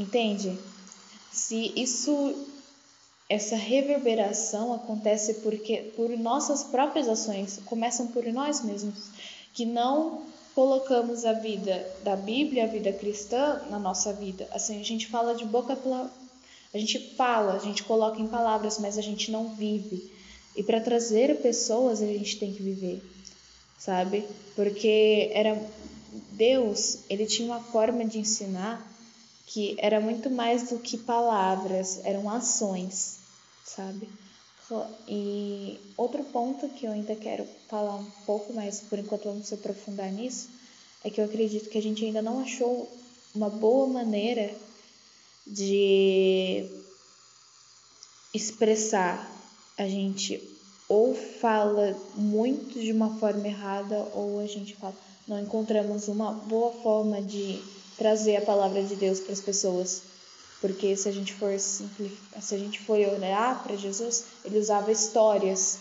Entende? 0.00 0.58
Se 1.30 1.72
isso 1.76 2.34
essa 3.28 3.54
reverberação 3.54 4.72
acontece 4.72 5.34
porque 5.34 5.92
por 5.94 6.08
nossas 6.16 6.64
próprias 6.64 7.06
ações, 7.06 7.60
começam 7.66 8.06
por 8.06 8.24
nós 8.24 8.62
mesmos, 8.62 9.10
que 9.52 9.66
não 9.66 10.22
colocamos 10.54 11.26
a 11.26 11.34
vida 11.34 11.86
da 12.02 12.16
Bíblia, 12.16 12.64
a 12.64 12.66
vida 12.66 12.92
cristã 12.92 13.60
na 13.70 13.78
nossa 13.78 14.12
vida. 14.12 14.48
Assim, 14.52 14.80
a 14.80 14.84
gente 14.84 15.06
fala 15.06 15.34
de 15.34 15.44
boca 15.44 15.76
pela 15.76 16.10
a 16.72 16.78
gente 16.78 17.14
fala, 17.16 17.54
a 17.54 17.58
gente 17.58 17.82
coloca 17.82 18.20
em 18.20 18.28
palavras, 18.28 18.78
mas 18.78 18.96
a 18.96 19.02
gente 19.02 19.30
não 19.30 19.54
vive. 19.54 20.10
E 20.56 20.62
para 20.62 20.80
trazer 20.80 21.42
pessoas, 21.42 22.00
a 22.00 22.06
gente 22.06 22.38
tem 22.38 22.52
que 22.52 22.62
viver, 22.62 23.02
sabe? 23.76 24.24
Porque 24.54 25.30
era 25.34 25.60
Deus, 26.32 27.00
ele 27.10 27.26
tinha 27.26 27.48
uma 27.48 27.60
forma 27.60 28.04
de 28.04 28.18
ensinar 28.18 28.89
que 29.52 29.74
era 29.78 30.00
muito 30.00 30.30
mais 30.30 30.70
do 30.70 30.78
que 30.78 30.96
palavras, 30.96 32.00
eram 32.04 32.30
ações, 32.30 33.18
sabe? 33.64 34.08
E 35.08 35.76
outro 35.96 36.22
ponto 36.22 36.68
que 36.68 36.86
eu 36.86 36.92
ainda 36.92 37.16
quero 37.16 37.44
falar 37.68 37.96
um 37.96 38.10
pouco 38.24 38.52
mais, 38.52 38.80
por 38.80 38.96
enquanto 38.96 39.24
vamos 39.24 39.48
se 39.48 39.54
aprofundar 39.54 40.12
nisso, 40.12 40.48
é 41.02 41.10
que 41.10 41.20
eu 41.20 41.24
acredito 41.24 41.68
que 41.68 41.76
a 41.76 41.82
gente 41.82 42.04
ainda 42.04 42.22
não 42.22 42.38
achou 42.38 42.88
uma 43.34 43.50
boa 43.50 43.88
maneira 43.88 44.54
de 45.44 46.70
expressar. 48.32 49.28
A 49.76 49.88
gente 49.88 50.40
ou 50.88 51.12
fala 51.12 51.96
muito 52.14 52.78
de 52.78 52.92
uma 52.92 53.18
forma 53.18 53.48
errada, 53.48 53.96
ou 54.14 54.38
a 54.38 54.46
gente 54.46 54.76
fala, 54.76 54.94
não 55.26 55.40
encontramos 55.40 56.06
uma 56.06 56.30
boa 56.30 56.72
forma 56.72 57.20
de 57.20 57.60
trazer 58.00 58.36
a 58.36 58.40
palavra 58.40 58.82
de 58.82 58.96
Deus 58.96 59.20
para 59.20 59.34
as 59.34 59.42
pessoas. 59.42 60.04
Porque 60.58 60.96
se 60.96 61.06
a 61.06 61.12
gente 61.12 61.34
for 61.34 61.58
se 61.58 61.84
a 62.54 62.58
gente 62.58 62.80
for 62.80 62.98
olhar 62.98 63.62
para 63.62 63.76
Jesus, 63.76 64.24
ele 64.42 64.58
usava 64.58 64.90
histórias 64.90 65.80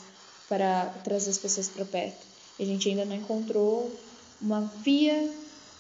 para 0.49 0.88
trazer 1.01 1.29
as 1.29 1.38
pessoas 1.38 1.69
para 1.69 1.85
perto. 1.85 2.27
E 2.57 2.63
a 2.63 2.65
gente 2.65 2.89
ainda 2.89 3.05
não 3.05 3.15
encontrou 3.15 3.89
uma 4.41 4.61
via, 4.83 5.31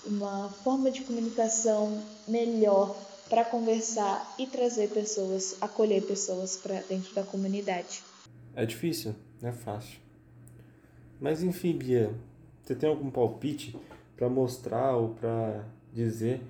uma 0.05 0.47
forma 0.63 0.89
de 0.89 1.01
comunicação 1.01 2.01
melhor 2.25 2.95
para 3.29 3.43
conversar 3.43 4.35
e 4.39 4.47
trazer 4.47 4.89
pessoas, 4.91 5.57
acolher 5.59 6.01
pessoas 6.03 6.55
para 6.55 6.79
dentro 6.81 7.13
da 7.13 7.23
comunidade. 7.23 8.01
É 8.55 8.65
difícil, 8.65 9.13
não 9.41 9.49
é 9.49 9.53
fácil. 9.53 9.99
Mas 11.19 11.43
enfim, 11.43 11.77
Bia, 11.77 12.13
você 12.63 12.75
tem 12.75 12.87
algum 12.87 13.11
palpite 13.11 13.77
para 14.15 14.29
mostrar 14.29 14.95
ou 14.95 15.09
para 15.09 15.65
dizer 15.93 16.41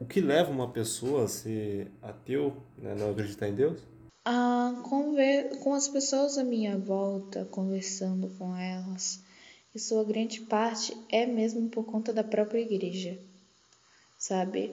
o 0.00 0.04
que 0.04 0.20
leva 0.20 0.50
uma 0.50 0.68
pessoa 0.68 1.24
a 1.24 1.28
ser 1.28 1.90
ateu, 2.02 2.56
né, 2.78 2.94
não 2.94 3.10
acreditar 3.10 3.48
em 3.48 3.54
Deus? 3.54 3.80
Ah, 4.24 4.74
conver 4.82 5.58
com 5.60 5.72
as 5.72 5.88
pessoas 5.88 6.36
à 6.36 6.44
minha 6.44 6.76
volta, 6.76 7.44
conversando 7.46 8.28
com 8.38 8.56
elas, 8.56 9.20
e 9.74 9.78
sua 9.78 10.04
grande 10.04 10.40
parte 10.42 10.96
é 11.08 11.24
mesmo 11.26 11.68
por 11.68 11.84
conta 11.84 12.12
da 12.12 12.24
própria 12.24 12.60
igreja, 12.60 13.18
sabe? 14.18 14.72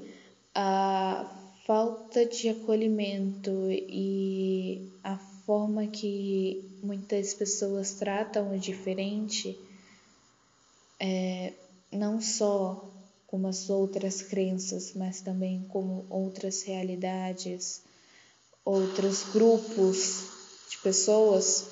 A 0.56 1.26
falta 1.66 2.26
de 2.26 2.50
acolhimento 2.50 3.52
e 3.70 4.92
a 5.04 5.18
forma 5.46 5.88
que 5.88 6.80
muitas 6.82 7.34
pessoas 7.34 7.94
tratam 7.94 8.54
o 8.54 8.60
diferente, 8.60 9.58
é, 11.00 11.54
não 11.92 12.22
só 12.22 12.93
como 13.34 13.48
as 13.48 13.68
outras 13.68 14.22
crenças, 14.22 14.92
mas 14.96 15.20
também 15.20 15.66
como 15.70 16.06
outras 16.08 16.62
realidades, 16.62 17.82
outros 18.64 19.24
grupos 19.34 20.26
de 20.70 20.78
pessoas, 20.78 21.66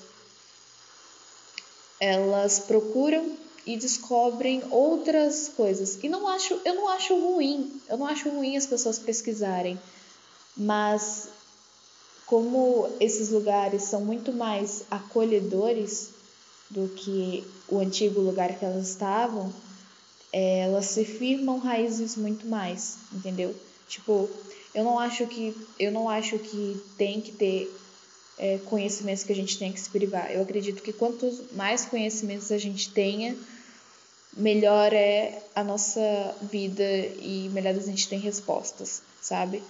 elas 2.00 2.58
procuram 2.62 3.38
e 3.64 3.78
descobrem 3.78 4.64
outras 4.72 5.50
coisas. 5.50 6.00
E 6.04 6.10
não 6.10 6.28
acho, 6.28 6.60
eu 6.66 6.74
não 6.74 6.88
acho 6.88 7.14
ruim, 7.14 7.80
eu 7.88 7.96
não 7.96 8.08
acho 8.08 8.28
ruim 8.32 8.58
as 8.58 8.66
pessoas 8.66 8.98
pesquisarem, 8.98 9.80
mas 10.58 11.30
como 12.26 12.90
esses 13.00 13.30
lugares 13.30 13.84
são 13.84 14.04
muito 14.04 14.34
mais 14.34 14.84
acolhedores 14.90 16.10
do 16.72 16.90
que 16.90 17.48
o 17.68 17.78
antigo 17.78 18.20
lugar 18.20 18.58
que 18.58 18.66
elas 18.66 18.90
estavam, 18.90 19.54
elas 20.32 20.86
se 20.86 21.04
firmam 21.04 21.60
raízes 21.60 22.16
muito 22.16 22.48
mais, 22.48 22.98
entendeu? 23.12 23.56
Tipo, 23.88 24.30
eu 24.74 24.84
não 24.84 24.98
acho 24.98 25.28
que 25.28 25.56
eu 25.78 25.92
não 25.92 26.08
acho 26.10 26.40
que 26.40 26.82
tem 26.98 27.20
que 27.20 27.32
ter 27.32 27.70
é, 28.38 28.58
conhecimentos 28.66 29.24
que 29.24 29.32
a 29.32 29.36
gente 29.36 29.58
tem 29.58 29.72
que 29.72 29.80
se 29.80 29.90
privar. 29.90 30.32
Eu 30.32 30.42
acredito 30.42 30.82
que 30.82 30.94
quanto 30.94 31.46
mais 31.54 31.86
conhecimentos 31.86 32.52
a 32.52 32.58
gente 32.58 32.90
tenha, 32.92 33.36
melhor 34.36 34.94
é 34.94 35.42
a 35.54 35.64
nossa 35.64 36.36
vida 36.42 36.84
e 37.20 37.50
melhor 37.52 37.76
a 37.76 37.80
gente 37.80 38.08
tem 38.08 38.20
respostas, 38.20 39.02
sabe? 39.22 39.62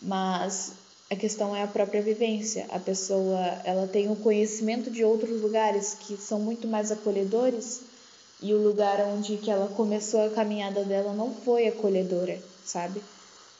Mas 0.00 0.72
a 1.10 1.16
questão 1.16 1.54
é 1.54 1.62
a 1.62 1.66
própria 1.66 2.00
vivência. 2.00 2.66
A 2.70 2.78
pessoa, 2.78 3.38
ela 3.64 3.86
tem 3.86 4.08
o 4.08 4.12
um 4.12 4.16
conhecimento 4.16 4.90
de 4.90 5.04
outros 5.04 5.40
lugares 5.40 5.96
que 6.00 6.16
são 6.16 6.38
muito 6.38 6.68
mais 6.68 6.92
acolhedores 6.92 7.80
e 8.40 8.52
o 8.52 8.62
lugar 8.62 9.00
onde 9.00 9.36
que 9.38 9.50
ela 9.50 9.68
começou 9.68 10.26
a 10.26 10.30
caminhada 10.30 10.84
dela 10.84 11.12
não 11.12 11.34
foi 11.34 11.66
acolhedora, 11.66 12.38
sabe? 12.64 13.02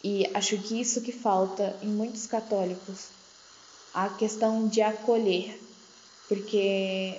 E 0.04 0.28
acho 0.34 0.58
que 0.58 0.80
isso 0.80 1.00
que 1.00 1.12
falta 1.12 1.74
em 1.82 1.88
muitos 1.88 2.26
católicos, 2.26 3.08
a 3.94 4.08
questão 4.08 4.68
de 4.68 4.82
acolher, 4.82 5.58
porque 6.28 7.18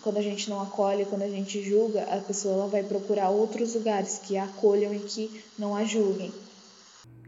quando 0.00 0.18
a 0.18 0.22
gente 0.22 0.48
não 0.48 0.62
acolhe, 0.62 1.04
quando 1.04 1.22
a 1.22 1.28
gente 1.28 1.62
julga, 1.62 2.04
a 2.04 2.18
pessoa 2.20 2.68
vai 2.68 2.82
procurar 2.82 3.30
outros 3.30 3.74
lugares 3.74 4.18
que 4.18 4.36
a 4.36 4.44
acolham 4.44 4.94
e 4.94 5.00
que 5.00 5.44
não 5.58 5.74
a 5.74 5.84
julguem. 5.84 6.32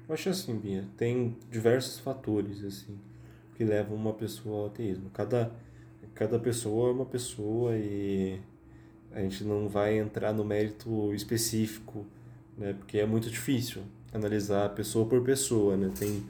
Eu 0.09 0.15
acho 0.15 0.29
assim, 0.29 0.57
Bia, 0.57 0.85
tem 0.97 1.37
diversos 1.51 1.99
fatores 1.99 2.65
assim 2.65 2.99
que 3.57 3.65
levam 3.65 3.97
uma 3.97 4.13
pessoa 4.13 4.61
ao 4.61 4.67
ateísmo. 4.67 5.11
Cada 5.11 5.53
cada 6.15 6.39
pessoa 6.39 6.91
é 6.91 6.93
uma 6.93 7.07
pessoa 7.07 7.77
e 7.77 8.41
a 9.13 9.21
gente 9.21 9.45
não 9.45 9.69
vai 9.69 9.99
entrar 9.99 10.33
no 10.33 10.45
mérito 10.45 11.13
específico, 11.15 12.07
né? 12.57 12.75
Porque 12.75 12.99
é 12.99 13.07
muito 13.07 13.29
difícil 13.31 13.83
analisar 14.13 14.69
pessoa 14.71 15.07
por 15.07 15.23
pessoa, 15.23 15.77
né? 15.77 15.91
Tem 15.99 16.23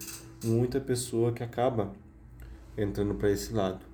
muita 0.44 0.80
pessoa 0.80 1.32
que 1.32 1.42
acaba 1.42 1.92
entrando 2.76 3.14
para 3.14 3.30
esse 3.30 3.52
lado. 3.52 3.84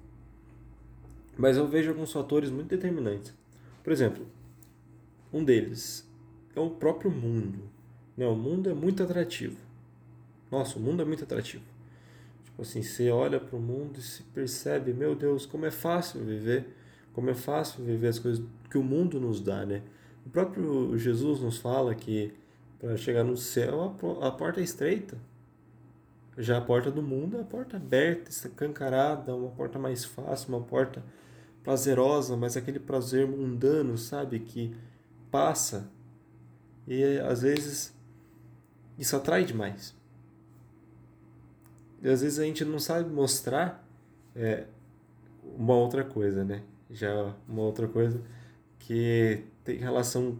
Mas 1.36 1.56
eu 1.56 1.66
vejo 1.66 1.90
alguns 1.90 2.12
fatores 2.12 2.50
muito 2.50 2.68
determinantes. 2.68 3.34
Por 3.82 3.92
exemplo, 3.92 4.26
um 5.32 5.44
deles 5.44 6.08
é 6.54 6.60
o 6.60 6.70
próprio 6.70 7.10
mundo. 7.10 7.58
Né? 8.16 8.26
O 8.26 8.34
mundo 8.34 8.70
é 8.70 8.74
muito 8.74 9.02
atrativo. 9.02 9.56
Nossa, 10.50 10.78
o 10.78 10.82
mundo 10.82 11.02
é 11.02 11.04
muito 11.04 11.24
atrativo. 11.24 11.64
Tipo 12.44 12.62
assim, 12.62 12.82
você 12.82 13.10
olha 13.10 13.38
para 13.38 13.56
o 13.56 13.60
mundo 13.60 13.98
e 13.98 14.02
se 14.02 14.22
percebe, 14.22 14.92
meu 14.92 15.14
Deus, 15.14 15.44
como 15.44 15.66
é 15.66 15.70
fácil 15.70 16.24
viver, 16.24 16.75
como 17.16 17.30
é 17.30 17.34
fácil 17.34 17.82
viver 17.82 18.08
as 18.08 18.18
coisas 18.18 18.44
que 18.70 18.76
o 18.76 18.84
mundo 18.84 19.18
nos 19.18 19.40
dá, 19.40 19.64
né? 19.64 19.80
O 20.26 20.28
próprio 20.28 20.98
Jesus 20.98 21.40
nos 21.40 21.56
fala 21.56 21.94
que 21.94 22.34
para 22.78 22.94
chegar 22.98 23.24
no 23.24 23.38
céu 23.38 23.96
a 24.20 24.30
porta 24.30 24.60
é 24.60 24.62
estreita. 24.62 25.16
Já 26.36 26.58
a 26.58 26.60
porta 26.60 26.90
do 26.90 27.02
mundo 27.02 27.38
é 27.38 27.40
a 27.40 27.44
porta 27.44 27.78
aberta, 27.78 28.28
escancarada, 28.28 29.34
uma 29.34 29.48
porta 29.48 29.78
mais 29.78 30.04
fácil, 30.04 30.50
uma 30.50 30.60
porta 30.60 31.02
prazerosa, 31.64 32.36
mas 32.36 32.54
aquele 32.54 32.78
prazer 32.78 33.26
mundano, 33.26 33.96
sabe, 33.96 34.38
que 34.40 34.76
passa. 35.30 35.90
E 36.86 37.02
às 37.20 37.40
vezes 37.40 37.94
isso 38.98 39.16
atrai 39.16 39.42
demais. 39.42 39.96
E 42.02 42.10
às 42.10 42.20
vezes 42.20 42.38
a 42.38 42.44
gente 42.44 42.62
não 42.62 42.78
sabe 42.78 43.08
mostrar 43.08 43.88
é, 44.34 44.66
uma 45.56 45.74
outra 45.74 46.04
coisa, 46.04 46.44
né? 46.44 46.62
Já 46.90 47.34
uma 47.48 47.62
outra 47.62 47.88
coisa 47.88 48.22
que 48.78 49.42
tem 49.64 49.76
relação 49.76 50.38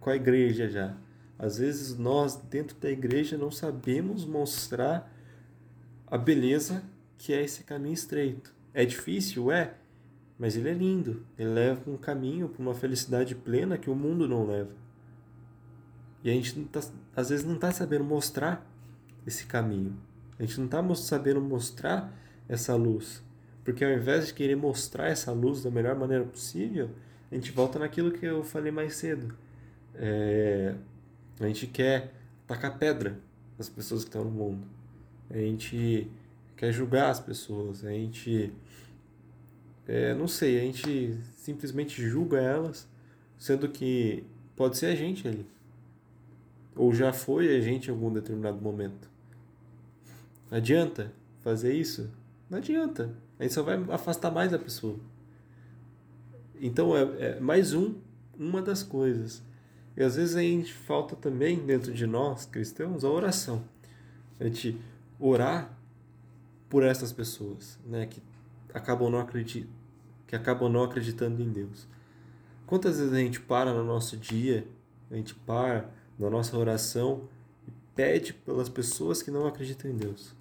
com 0.00 0.10
a 0.10 0.16
igreja 0.16 0.68
já. 0.68 0.96
Às 1.38 1.58
vezes 1.58 1.98
nós 1.98 2.36
dentro 2.36 2.76
da 2.78 2.90
igreja 2.90 3.36
não 3.36 3.50
sabemos 3.50 4.24
mostrar 4.24 5.12
a 6.06 6.16
beleza 6.16 6.82
que 7.18 7.32
é 7.32 7.42
esse 7.42 7.64
caminho 7.64 7.94
estreito. 7.94 8.54
É 8.72 8.84
difícil, 8.84 9.50
é, 9.50 9.74
mas 10.38 10.56
ele 10.56 10.68
é 10.68 10.74
lindo. 10.74 11.24
Ele 11.38 11.50
leva 11.50 11.90
um 11.90 11.96
caminho 11.96 12.48
para 12.48 12.62
uma 12.62 12.74
felicidade 12.74 13.34
plena 13.34 13.76
que 13.76 13.90
o 13.90 13.94
mundo 13.94 14.28
não 14.28 14.46
leva. 14.46 14.72
E 16.22 16.30
a 16.30 16.32
gente 16.32 16.54
tá, 16.64 16.80
às 17.14 17.30
vezes 17.30 17.44
não 17.44 17.54
está 17.54 17.70
sabendo 17.70 18.04
mostrar 18.04 18.66
esse 19.26 19.46
caminho. 19.46 19.96
A 20.38 20.42
gente 20.42 20.58
não 20.58 20.66
está 20.66 20.94
sabendo 20.94 21.40
mostrar 21.40 22.12
essa 22.48 22.74
luz. 22.74 23.22
Porque 23.66 23.84
ao 23.84 23.90
invés 23.90 24.28
de 24.28 24.34
querer 24.34 24.54
mostrar 24.54 25.08
essa 25.08 25.32
luz 25.32 25.64
da 25.64 25.72
melhor 25.72 25.96
maneira 25.96 26.22
possível, 26.22 26.88
a 27.28 27.34
gente 27.34 27.50
volta 27.50 27.80
naquilo 27.80 28.12
que 28.12 28.24
eu 28.24 28.44
falei 28.44 28.70
mais 28.70 28.94
cedo. 28.94 29.34
É, 29.96 30.72
a 31.40 31.48
gente 31.48 31.66
quer 31.66 32.12
tacar 32.46 32.78
pedra 32.78 33.18
nas 33.58 33.68
pessoas 33.68 34.04
que 34.04 34.08
estão 34.08 34.22
no 34.22 34.30
mundo. 34.30 34.64
A 35.28 35.36
gente 35.36 36.08
quer 36.56 36.70
julgar 36.70 37.10
as 37.10 37.18
pessoas. 37.18 37.84
A 37.84 37.90
gente 37.90 38.52
é, 39.84 40.14
não 40.14 40.28
sei, 40.28 40.60
a 40.60 40.62
gente 40.62 41.18
simplesmente 41.34 42.00
julga 42.08 42.38
elas, 42.38 42.88
sendo 43.36 43.68
que 43.68 44.22
pode 44.54 44.76
ser 44.76 44.86
a 44.86 44.94
gente 44.94 45.26
ali. 45.26 45.44
Ou 46.76 46.94
já 46.94 47.12
foi 47.12 47.56
a 47.56 47.60
gente 47.60 47.88
em 47.88 47.90
algum 47.90 48.12
determinado 48.12 48.60
momento. 48.60 49.10
Adianta 50.52 51.12
fazer 51.40 51.74
isso? 51.74 52.08
Não 52.48 52.58
adianta. 52.58 53.25
Aí 53.38 53.50
só 53.50 53.62
vai 53.62 53.82
afastar 53.90 54.30
mais 54.30 54.52
a 54.52 54.58
pessoa. 54.58 54.98
Então 56.60 56.96
é, 56.96 57.02
é 57.36 57.40
mais 57.40 57.74
um, 57.74 57.94
uma 58.38 58.62
das 58.62 58.82
coisas. 58.82 59.42
E 59.96 60.02
às 60.02 60.16
vezes 60.16 60.36
a 60.36 60.40
gente 60.40 60.72
falta 60.72 61.16
também 61.16 61.64
dentro 61.64 61.92
de 61.92 62.06
nós, 62.06 62.46
cristãos, 62.46 63.04
a 63.04 63.10
oração. 63.10 63.64
A 64.38 64.44
gente 64.44 64.78
orar 65.18 65.70
por 66.68 66.82
essas 66.82 67.12
pessoas, 67.12 67.78
né, 67.86 68.06
que 68.06 68.22
acabam 68.74 69.10
não 69.10 69.20
acreditando, 69.20 69.72
que 70.26 70.36
acabam 70.36 70.70
não 70.70 70.82
acreditando 70.82 71.42
em 71.42 71.50
Deus. 71.50 71.86
Quantas 72.66 72.98
vezes 72.98 73.12
a 73.12 73.18
gente 73.18 73.40
para 73.40 73.72
no 73.72 73.84
nosso 73.84 74.16
dia, 74.16 74.66
a 75.10 75.14
gente 75.14 75.34
para 75.34 75.88
na 76.18 76.28
nossa 76.28 76.56
oração 76.56 77.28
e 77.66 77.70
pede 77.94 78.32
pelas 78.32 78.68
pessoas 78.68 79.22
que 79.22 79.30
não 79.30 79.46
acreditam 79.46 79.90
em 79.90 79.96
Deus? 79.96 80.34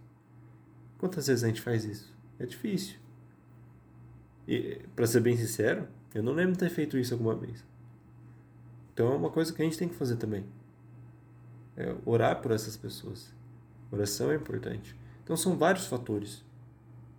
Quantas 0.97 1.27
vezes 1.27 1.43
a 1.43 1.47
gente 1.47 1.61
faz 1.61 1.85
isso? 1.85 2.14
É 2.39 2.45
difícil. 2.45 2.97
E, 4.47 4.81
para 4.95 5.07
ser 5.07 5.21
bem 5.21 5.35
sincero, 5.35 5.87
eu 6.13 6.21
não 6.21 6.33
lembro 6.33 6.53
de 6.53 6.59
ter 6.59 6.69
feito 6.69 6.97
isso 6.97 7.13
alguma 7.13 7.35
vez. 7.35 7.63
Então 8.93 9.11
é 9.11 9.15
uma 9.15 9.29
coisa 9.29 9.53
que 9.53 9.61
a 9.61 9.65
gente 9.65 9.77
tem 9.77 9.89
que 9.89 9.95
fazer 9.95 10.15
também. 10.15 10.45
É 11.75 11.93
orar 12.05 12.41
por 12.41 12.51
essas 12.51 12.77
pessoas. 12.77 13.33
Oração 13.91 14.31
é 14.31 14.35
importante. 14.35 14.95
Então 15.23 15.35
são 15.35 15.57
vários 15.57 15.87
fatores. 15.87 16.43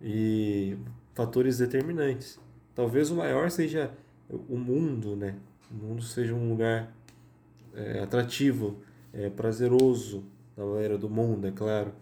E 0.00 0.79
fatores 1.14 1.59
determinantes. 1.59 2.38
Talvez 2.74 3.11
o 3.11 3.16
maior 3.16 3.50
seja 3.50 3.92
o 4.29 4.57
mundo, 4.57 5.16
né? 5.16 5.37
O 5.70 5.74
mundo 5.74 6.02
seja 6.02 6.35
um 6.35 6.48
lugar 6.48 6.92
é, 7.74 8.00
atrativo, 8.00 8.79
é, 9.12 9.29
prazeroso 9.29 10.24
na 10.57 10.64
maneira 10.64 10.96
do 10.96 11.11
mundo, 11.11 11.46
é 11.46 11.50
claro. 11.50 11.92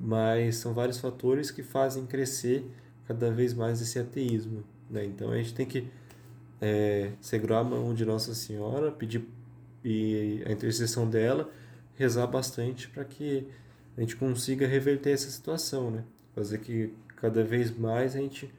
Mas 0.00 0.56
são 0.56 0.74
vários 0.74 0.98
fatores 0.98 1.50
que 1.50 1.62
fazem 1.62 2.06
crescer 2.06 2.68
cada 3.06 3.30
vez 3.30 3.54
mais 3.54 3.80
esse 3.80 3.98
ateísmo. 3.98 4.64
Né? 4.90 5.04
Então 5.04 5.30
a 5.30 5.36
gente 5.36 5.54
tem 5.54 5.66
que 5.66 5.88
é, 6.60 7.12
a 7.58 7.64
mão 7.64 7.94
de 7.94 8.04
Nossa 8.04 8.34
Senhora, 8.34 8.90
pedir 8.90 9.26
e 9.84 10.42
a 10.46 10.52
intercessão 10.52 11.08
dela, 11.08 11.50
rezar 11.94 12.26
bastante 12.26 12.88
para 12.88 13.04
que 13.04 13.46
a 13.96 14.00
gente 14.00 14.16
consiga 14.16 14.66
reverter 14.66 15.10
essa 15.10 15.30
situação, 15.30 15.90
né? 15.90 16.04
Fazer 16.34 16.58
que 16.58 16.92
cada 17.16 17.44
vez 17.44 17.76
mais 17.76 18.16
a 18.16 18.20
gente 18.20 18.52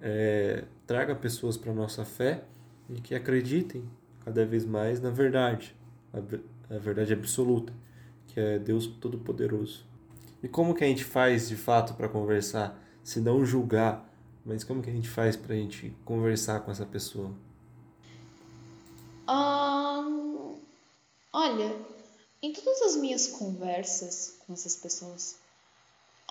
é, 0.00 0.64
traga 0.86 1.14
pessoas 1.14 1.56
para 1.56 1.72
nossa 1.72 2.04
fé 2.04 2.42
e 2.88 3.00
que 3.00 3.14
acreditem 3.14 3.84
cada 4.24 4.44
vez 4.44 4.64
mais 4.64 5.00
na 5.00 5.10
verdade, 5.10 5.76
a, 6.12 6.74
a 6.74 6.78
verdade 6.78 7.12
absoluta, 7.12 7.72
que 8.28 8.40
é 8.40 8.58
Deus 8.58 8.86
Todo-Poderoso. 8.86 9.91
E 10.42 10.48
como 10.48 10.74
que 10.74 10.84
a 10.84 10.86
gente 10.86 11.04
faz 11.04 11.48
de 11.48 11.56
fato 11.56 11.94
para 11.94 12.08
conversar, 12.08 12.82
se 13.04 13.20
não 13.20 13.44
julgar, 13.44 14.10
mas 14.44 14.64
como 14.64 14.82
que 14.82 14.90
a 14.90 14.92
gente 14.92 15.08
faz 15.08 15.36
para 15.36 15.54
a 15.54 15.56
gente 15.56 15.94
conversar 16.04 16.60
com 16.60 16.70
essa 16.70 16.84
pessoa? 16.84 17.32
Um, 19.28 20.58
olha, 21.32 21.76
em 22.42 22.52
todas 22.52 22.82
as 22.82 22.96
minhas 22.96 23.28
conversas 23.28 24.36
com 24.44 24.52
essas 24.52 24.74
pessoas, 24.74 25.36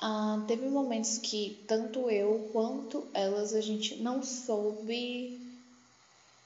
ah, 0.01 0.43
teve 0.47 0.67
momentos 0.67 1.17
que 1.19 1.63
tanto 1.67 2.09
eu 2.09 2.49
quanto 2.51 3.07
elas 3.13 3.53
a 3.53 3.61
gente 3.61 3.97
não 3.97 4.21
soube 4.21 5.39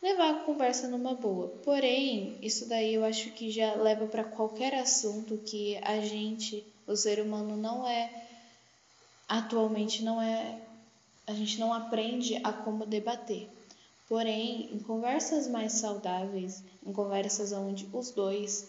levar 0.01 0.35
a 0.35 0.39
conversa 0.43 0.87
numa 0.87 1.15
boa. 1.15 1.47
Porém, 1.63 2.37
isso 2.41 2.67
daí 2.67 2.93
eu 2.93 3.03
acho 3.03 3.31
que 3.31 3.49
já 3.49 3.73
leva 3.75 4.05
para 4.05 4.23
qualquer 4.23 4.75
assunto 4.75 5.37
que 5.37 5.77
a 5.77 5.99
gente, 6.01 6.63
o 6.87 6.95
ser 6.95 7.19
humano, 7.19 7.55
não 7.57 7.87
é 7.87 8.25
atualmente 9.27 10.03
não 10.03 10.21
é 10.21 10.59
a 11.27 11.33
gente 11.33 11.59
não 11.59 11.73
aprende 11.73 12.39
a 12.43 12.53
como 12.53 12.85
debater. 12.85 13.49
Porém, 14.07 14.69
em 14.71 14.77
conversas 14.79 15.47
mais 15.47 15.73
saudáveis, 15.73 16.63
em 16.85 16.93
conversas 16.93 17.51
onde 17.51 17.89
os 17.91 18.11
dois 18.11 18.67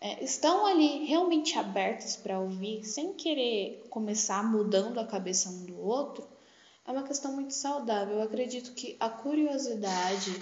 é, 0.00 0.22
estão 0.22 0.66
ali 0.66 1.04
realmente 1.04 1.58
abertos 1.58 2.14
para 2.14 2.38
ouvir, 2.38 2.84
sem 2.84 3.12
querer 3.12 3.84
começar 3.90 4.44
mudando 4.44 5.00
a 5.00 5.04
cabeça 5.04 5.48
um 5.48 5.64
do 5.64 5.80
outro, 5.84 6.24
é 6.86 6.92
uma 6.92 7.02
questão 7.02 7.32
muito 7.32 7.52
saudável. 7.52 8.16
Eu 8.16 8.22
acredito 8.22 8.72
que 8.72 8.96
a 9.00 9.08
curiosidade 9.08 10.32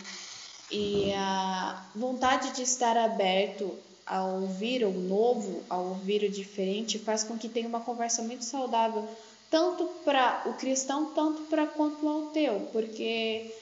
e 0.70 1.10
a 1.14 1.82
vontade 1.94 2.54
de 2.54 2.62
estar 2.62 2.98
aberto 2.98 3.74
a 4.06 4.24
ouvir 4.24 4.84
o 4.84 4.92
novo, 4.92 5.62
a 5.68 5.76
ouvir 5.76 6.22
o 6.24 6.30
diferente, 6.30 6.98
faz 6.98 7.22
com 7.24 7.38
que 7.38 7.48
tenha 7.48 7.68
uma 7.68 7.80
conversa 7.80 8.22
muito 8.22 8.44
saudável, 8.44 9.08
tanto 9.50 9.84
para 10.04 10.42
o 10.46 10.54
cristão, 10.54 11.06
tanto 11.14 11.42
para 11.42 11.66
quanto 11.66 12.06
ao 12.08 12.28
ateu, 12.28 12.68
porque 12.72 13.52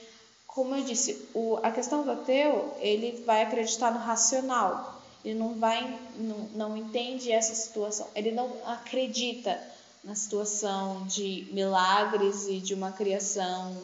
como 0.54 0.74
eu 0.74 0.84
disse, 0.84 1.28
o, 1.32 1.58
a 1.62 1.70
questão 1.70 2.04
do 2.04 2.10
ateu, 2.10 2.76
ele 2.80 3.22
vai 3.24 3.42
acreditar 3.42 3.90
no 3.90 3.98
racional, 3.98 5.02
ele 5.24 5.38
não 5.38 5.54
vai, 5.54 5.98
não, 6.16 6.38
não 6.54 6.76
entende 6.76 7.32
essa 7.32 7.54
situação, 7.54 8.06
ele 8.14 8.32
não 8.32 8.50
acredita 8.66 9.58
na 10.04 10.14
situação 10.14 11.06
de 11.06 11.48
milagres 11.52 12.46
e 12.48 12.58
de 12.58 12.74
uma 12.74 12.92
criação 12.92 13.76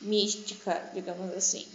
mística, 0.00 0.90
digamos 0.92 1.32
assim. 1.34 1.66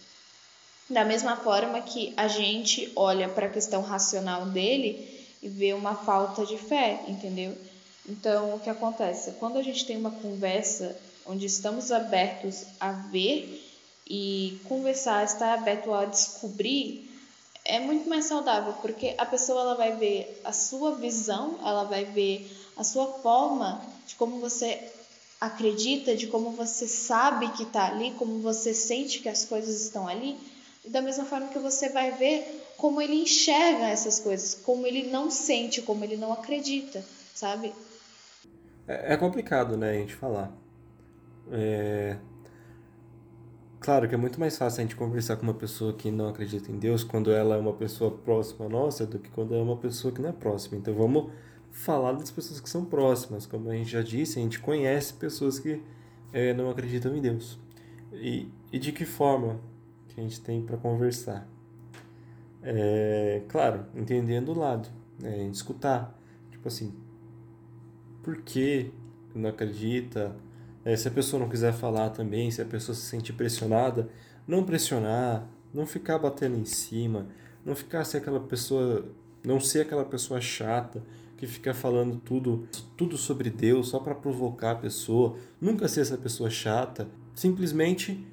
Da 0.89 1.06
mesma 1.06 1.36
forma 1.36 1.82
que 1.82 2.13
a 2.17 2.28
gente 2.28 2.91
olha 2.95 3.30
para 3.30 3.45
a 3.45 3.49
questão 3.49 3.82
racional 3.82 4.47
dele 4.47 5.28
e 5.41 5.47
vê 5.47 5.73
uma 5.73 5.93
falta 5.93 6.45
de 6.45 6.58
fé, 6.58 7.04
entendeu? 7.08 7.56
Então, 8.08 8.56
o 8.56 8.60
que 8.60 8.69
acontece? 8.69 9.34
Quando 9.34 9.58
a 9.58 9.62
gente 9.62 9.86
tem 9.86 9.95
uma 9.97 10.10
conversa 10.10 10.97
onde 11.28 11.45
estamos 11.45 11.91
abertos 11.91 12.63
a 12.80 12.91
ver 12.91 13.63
e 14.10 14.60
conversar, 14.67 15.23
estar 15.23 15.54
aberto 15.54 15.93
a 15.93 16.06
descobrir, 16.06 17.08
é 17.63 17.80
muito 17.80 18.10
mais 18.10 18.25
saudável, 18.25 18.73
porque 18.82 19.13
a 19.15 19.25
pessoa 19.28 19.62
ela 19.62 19.75
vai 19.75 19.95
ver 19.95 20.41
a 20.43 20.52
sua 20.52 20.95
visão, 20.95 21.60
ela 21.63 21.84
vai 21.84 22.04
ver 22.06 22.52
a 22.75 22.84
sua 22.84 23.06
forma 23.21 23.80
de 24.08 24.15
como 24.15 24.39
você 24.39 24.91
acredita, 25.39 26.15
de 26.15 26.25
como 26.25 26.49
você 26.52 26.88
sabe 26.88 27.49
que 27.49 27.62
está 27.62 27.86
ali, 27.86 28.12
como 28.17 28.39
você 28.39 28.73
sente 28.73 29.19
que 29.19 29.30
as 29.30 29.45
coisas 29.45 29.82
estão 29.84 30.08
ali, 30.08 30.36
da 30.88 31.02
mesma 31.02 31.26
forma 31.26 31.48
que 31.48 31.60
você 31.60 31.89
vai 31.89 32.12
ver 32.12 32.65
como 32.78 33.02
ele 33.02 33.22
enxerga 33.22 33.88
essas 33.88 34.20
coisas, 34.20 34.54
como 34.56 34.88
ele 34.88 35.10
não 35.10 35.30
sente, 35.30 35.82
como 35.82 36.04
ele 36.04 36.15
não 36.15 36.32
acredita, 36.32 37.04
sabe? 37.36 37.74
É, 38.88 39.13
é 39.13 39.18
complicado, 39.18 39.76
né, 39.76 39.92
a 39.92 39.94
gente 39.94 40.15
falar. 40.15 40.52
É... 41.52 42.18
Claro 43.80 44.10
que 44.10 44.15
é 44.15 44.18
muito 44.18 44.39
mais 44.39 44.58
fácil 44.58 44.82
a 44.82 44.84
gente 44.84 44.96
conversar 44.96 45.38
com 45.38 45.44
uma 45.44 45.54
pessoa 45.54 45.94
que 45.94 46.12
não 46.12 46.28
acredita 46.28 46.70
em 46.72 46.78
Deus 46.78 47.04
quando 47.04 47.32
ela 47.32 47.56
é 47.56 47.58
uma 47.58 47.74
pessoa 47.74 48.12
próxima 48.12 48.68
nossa 48.68 49.06
do 49.06 49.18
que 49.18 49.30
quando 49.30 49.56
é 49.56 49.62
uma 49.62 49.78
pessoa 49.78 50.13
que 50.13 50.22
não 50.22 50.30
é 50.30 50.34
próxima. 50.34 50.78
Então 50.78 50.94
vamos 50.94 51.32
falar 51.72 52.12
das 52.12 52.30
pessoas 52.30 52.60
que 52.60 52.70
são 52.70 52.84
próximas. 52.84 53.46
Como 53.46 53.70
a 53.70 53.74
gente 53.74 53.89
já 53.89 54.02
disse, 54.02 54.38
a 54.38 54.42
gente 54.42 54.60
conhece 54.60 55.13
pessoas 55.13 55.60
que 55.60 55.82
é, 56.34 56.54
não 56.54 56.70
acreditam 56.70 57.15
em 57.15 57.22
Deus. 57.22 57.58
E, 58.12 58.50
e 58.72 58.78
de 58.78 58.92
que 58.92 59.06
forma 59.06 59.60
que 60.19 60.25
a 60.25 60.29
gente 60.29 60.41
tem 60.41 60.62
para 60.62 60.77
conversar? 60.77 61.47
É, 62.62 63.41
claro, 63.47 63.86
entendendo 63.95 64.49
o 64.49 64.60
lado, 64.60 64.89
né? 65.19 65.47
escutar. 65.47 66.19
Tipo 66.51 66.67
assim, 66.67 66.93
por 68.21 68.41
que 68.41 68.91
não 69.34 69.49
acredita? 69.49 70.36
É, 70.84 70.95
se 70.95 71.08
a 71.08 71.12
pessoa 71.12 71.39
não 71.39 71.49
quiser 71.49 71.73
falar 71.73 72.10
também, 72.10 72.51
se 72.51 72.62
a 72.62 72.65
pessoa 72.65 72.95
se 72.95 73.01
sente 73.01 73.32
pressionada, 73.32 74.10
não 74.45 74.63
pressionar, 74.63 75.47
não 75.73 75.86
ficar 75.86 76.17
batendo 76.17 76.58
em 76.58 76.65
cima, 76.65 77.27
não 77.65 77.75
ficar 77.75 78.03
ser 78.03 78.17
aquela 78.17 78.39
pessoa, 78.39 79.05
não 79.43 79.60
ser 79.60 79.82
aquela 79.82 80.03
pessoa 80.03 80.41
chata 80.41 81.01
que 81.38 81.47
fica 81.47 81.73
falando 81.73 82.17
tudo, 82.17 82.67
tudo 82.97 83.17
sobre 83.17 83.49
Deus 83.49 83.88
só 83.88 83.99
para 83.99 84.13
provocar 84.13 84.71
a 84.71 84.75
pessoa, 84.75 85.38
nunca 85.62 85.88
ser 85.88 86.01
essa 86.01 86.17
pessoa 86.17 86.49
chata, 86.49 87.08
simplesmente 87.34 88.25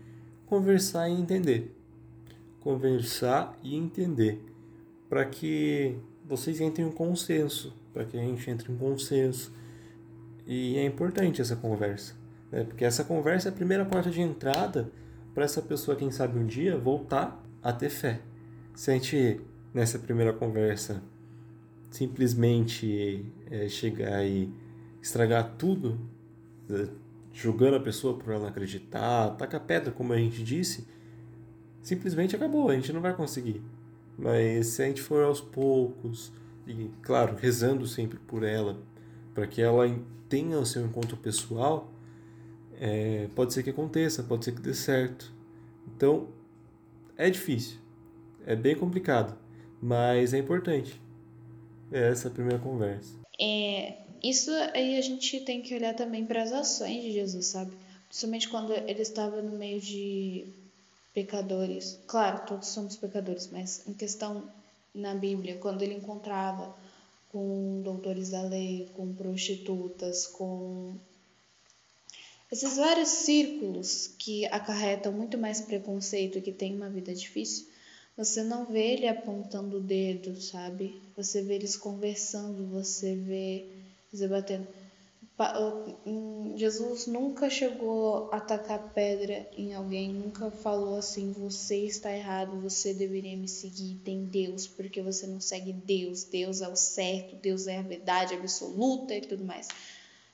conversar 0.47 1.09
e 1.09 1.13
entender. 1.13 1.76
Conversar 2.67 3.57
e 3.63 3.77
entender, 3.77 4.45
para 5.09 5.25
que 5.25 5.97
vocês 6.25 6.61
entrem 6.61 6.89
em 6.89 6.91
consenso, 6.91 7.73
para 7.95 8.05
que 8.05 8.19
a 8.19 8.21
gente 8.21 8.51
entre 8.51 8.73
em 8.73 8.77
consenso. 8.77 9.53
E 10.45 10.77
é 10.77 10.85
importante 10.85 11.41
essa 11.41 11.55
conversa. 11.55 12.17
Né? 12.51 12.65
Porque 12.65 12.85
essa 12.85 13.05
conversa 13.05 13.51
é 13.51 13.53
a 13.53 13.55
primeira 13.55 13.85
porta 13.85 14.11
de 14.11 14.21
entrada 14.21 14.91
para 15.33 15.45
essa 15.45 15.63
pessoa, 15.63 15.97
quem 15.97 16.11
sabe 16.11 16.41
um 16.41 16.45
dia, 16.45 16.77
voltar 16.77 17.41
a 17.63 17.73
ter 17.73 17.89
fé. 17.89 18.19
Se 18.75 18.91
a 18.91 18.95
gente, 18.95 19.41
nessa 19.73 20.01
primeira 20.01 20.33
conversa, 20.33 21.01
simplesmente 21.89 23.25
é, 23.49 23.69
chegar 23.69 24.27
e 24.27 24.53
estragar 25.01 25.55
tudo, 25.57 26.01
é, 26.69 26.89
julgando 27.33 27.77
a 27.77 27.81
pessoa 27.81 28.19
por 28.19 28.35
ela 28.35 28.49
acreditar, 28.49 29.37
taca 29.37 29.61
pedra, 29.61 29.93
como 29.93 30.13
a 30.13 30.17
gente 30.17 30.43
disse, 30.43 30.85
simplesmente 31.87 32.35
acabou, 32.35 32.69
a 32.69 32.75
gente 32.75 32.93
não 32.93 33.01
vai 33.01 33.15
conseguir. 33.15 33.63
Mas 34.19 34.67
se 34.67 34.83
a 34.83 34.87
gente 34.87 35.01
for 35.01 35.23
aos 35.23 35.41
poucos, 35.41 36.33
e 36.67 36.91
claro, 37.01 37.37
rezando 37.37 37.87
sempre 37.87 38.19
por 38.19 38.43
ela, 38.43 38.83
para 39.33 39.47
que 39.47 39.63
ela 39.63 39.85
tenha 40.29 40.59
o 40.59 40.67
seu 40.67 40.85
encontro 40.85 41.17
pessoal, 41.17 41.93
é, 42.81 43.29
pode 43.37 43.55
ser 43.55 43.63
que 43.63 43.71
aconteça, 43.71 44.25
pode 44.25 44.45
ser 44.45 44.53
que 44.53 44.61
dê 44.61 44.75
certo. 44.75 45.33
Então, 45.87 46.29
é 47.17 47.31
difícil, 47.31 47.79
é 48.45 48.57
bem 48.57 48.75
complicado, 48.75 49.39
mas 49.81 50.35
é 50.35 50.39
importante. 50.39 51.01
É 51.93 52.11
essa 52.11 52.27
a 52.27 52.33
primeira 52.33 52.59
conversa. 52.59 53.15
É, 53.41 53.99
isso 54.25 54.51
aí 54.75 54.99
a 54.99 55.03
gente 55.03 55.39
tem 55.43 55.63
que 55.63 55.73
olhar 55.73 55.95
também 55.95 56.27
para 56.27 56.43
as 56.43 56.51
ações 56.51 57.01
de 57.01 57.13
Jesus, 57.13 57.47
sabe? 57.47 57.71
Principalmente 58.09 58.49
quando 58.49 58.73
ele 58.73 59.03
estava 59.03 59.41
no 59.41 59.57
meio 59.57 59.81
de 59.81 60.49
pecadores. 61.17 61.99
Claro, 62.07 62.45
todos 62.47 62.69
somos 62.69 62.95
pecadores, 62.95 63.49
mas 63.51 63.83
em 63.89 63.95
questão 63.95 64.53
na 64.95 65.15
Bíblia, 65.15 65.57
quando 65.57 65.81
ele 65.81 65.95
encontrava 65.95 66.77
com 67.33 67.81
doutores 67.83 68.29
da 68.29 68.43
lei, 68.43 68.91
com 68.95 69.15
prostitutas, 69.15 70.27
com 70.27 70.95
esses 72.53 72.77
vários 72.77 73.09
círculos 73.09 74.11
que 74.19 74.45
acarretam 74.47 75.11
muito 75.11 75.39
mais 75.39 75.59
preconceito 75.59 76.37
e 76.37 76.43
que 76.43 76.53
tem 76.53 76.77
uma 76.77 76.91
vida 76.91 77.15
difícil, 77.15 77.67
você 78.15 78.43
não 78.43 78.67
vê 78.67 78.93
ele 78.93 79.09
apontando 79.09 79.79
o 79.79 79.81
dedo, 79.81 80.39
sabe? 80.39 81.01
Você 81.17 81.41
vê 81.41 81.55
eles 81.55 81.79
conversando, 81.79 82.67
você 82.67 83.15
vê 83.15 83.65
eles 84.11 84.21
debatendo. 84.21 84.69
Jesus 86.55 87.07
nunca 87.07 87.51
chegou 87.51 88.31
a 88.33 88.39
atacar 88.39 88.95
pedra 88.95 89.47
em 89.55 89.75
alguém, 89.75 90.11
nunca 90.11 90.51
falou 90.51 90.97
assim: 90.97 91.33
você 91.33 91.85
está 91.85 92.11
errado, 92.11 92.59
você 92.61 92.95
deveria 92.95 93.37
me 93.37 93.47
seguir, 93.47 94.01
tem 94.03 94.25
Deus, 94.25 94.67
porque 94.67 95.03
você 95.03 95.27
não 95.27 95.39
segue 95.39 95.75
Deus, 95.75 96.25
Deus 96.25 96.63
é 96.63 96.69
o 96.69 96.77
certo, 96.77 97.37
Deus 97.37 97.67
é 97.67 97.79
a 97.79 97.83
verdade 97.83 98.35
absoluta 98.35 99.15
e 99.15 99.21
tudo 99.21 99.45
mais. 99.45 99.69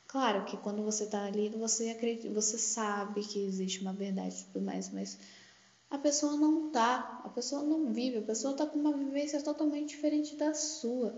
Claro 0.06 0.44
que 0.44 0.56
quando 0.58 0.84
você 0.84 1.04
está 1.04 1.24
ali, 1.24 1.48
você 1.48 1.90
acredita, 1.90 2.28
você 2.30 2.56
sabe 2.56 3.22
que 3.22 3.44
existe 3.44 3.80
uma 3.80 3.92
verdade 3.92 4.40
e 4.40 4.52
tudo 4.52 4.64
mais, 4.64 4.88
mas 4.92 5.18
a 5.90 5.98
pessoa 5.98 6.36
não 6.36 6.70
tá, 6.70 7.22
a 7.24 7.28
pessoa 7.28 7.62
não 7.62 7.92
vive, 7.92 8.18
a 8.18 8.22
pessoa 8.22 8.52
está 8.52 8.66
com 8.66 8.78
uma 8.78 8.96
vivência 8.96 9.42
totalmente 9.42 9.88
diferente 9.88 10.36
da 10.36 10.54
sua. 10.54 11.14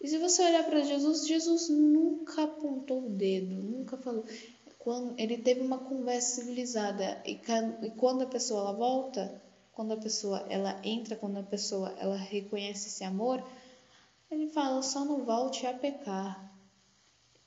E 0.00 0.08
se 0.08 0.16
você 0.18 0.42
olhar 0.42 0.64
para 0.64 0.82
Jesus, 0.82 1.26
Jesus 1.26 1.68
nunca 1.68 2.44
apontou 2.44 3.06
o 3.06 3.10
dedo, 3.10 3.54
nunca 3.54 3.98
falou. 3.98 4.24
Quando 4.78 5.14
ele 5.18 5.36
teve 5.36 5.60
uma 5.60 5.78
conversa 5.78 6.40
civilizada 6.40 7.22
e, 7.26 7.38
quando 7.96 8.22
a 8.22 8.26
pessoa 8.26 8.62
ela 8.62 8.72
volta, 8.72 9.42
quando 9.72 9.92
a 9.92 9.96
pessoa 9.98 10.46
ela 10.48 10.80
entra, 10.82 11.16
quando 11.16 11.36
a 11.36 11.42
pessoa 11.42 11.94
ela 11.98 12.16
reconhece 12.16 12.88
esse 12.88 13.04
amor, 13.04 13.44
ele 14.30 14.48
fala 14.48 14.82
só 14.82 15.04
não 15.04 15.24
volte 15.24 15.66
a 15.66 15.74
pecar. 15.74 16.50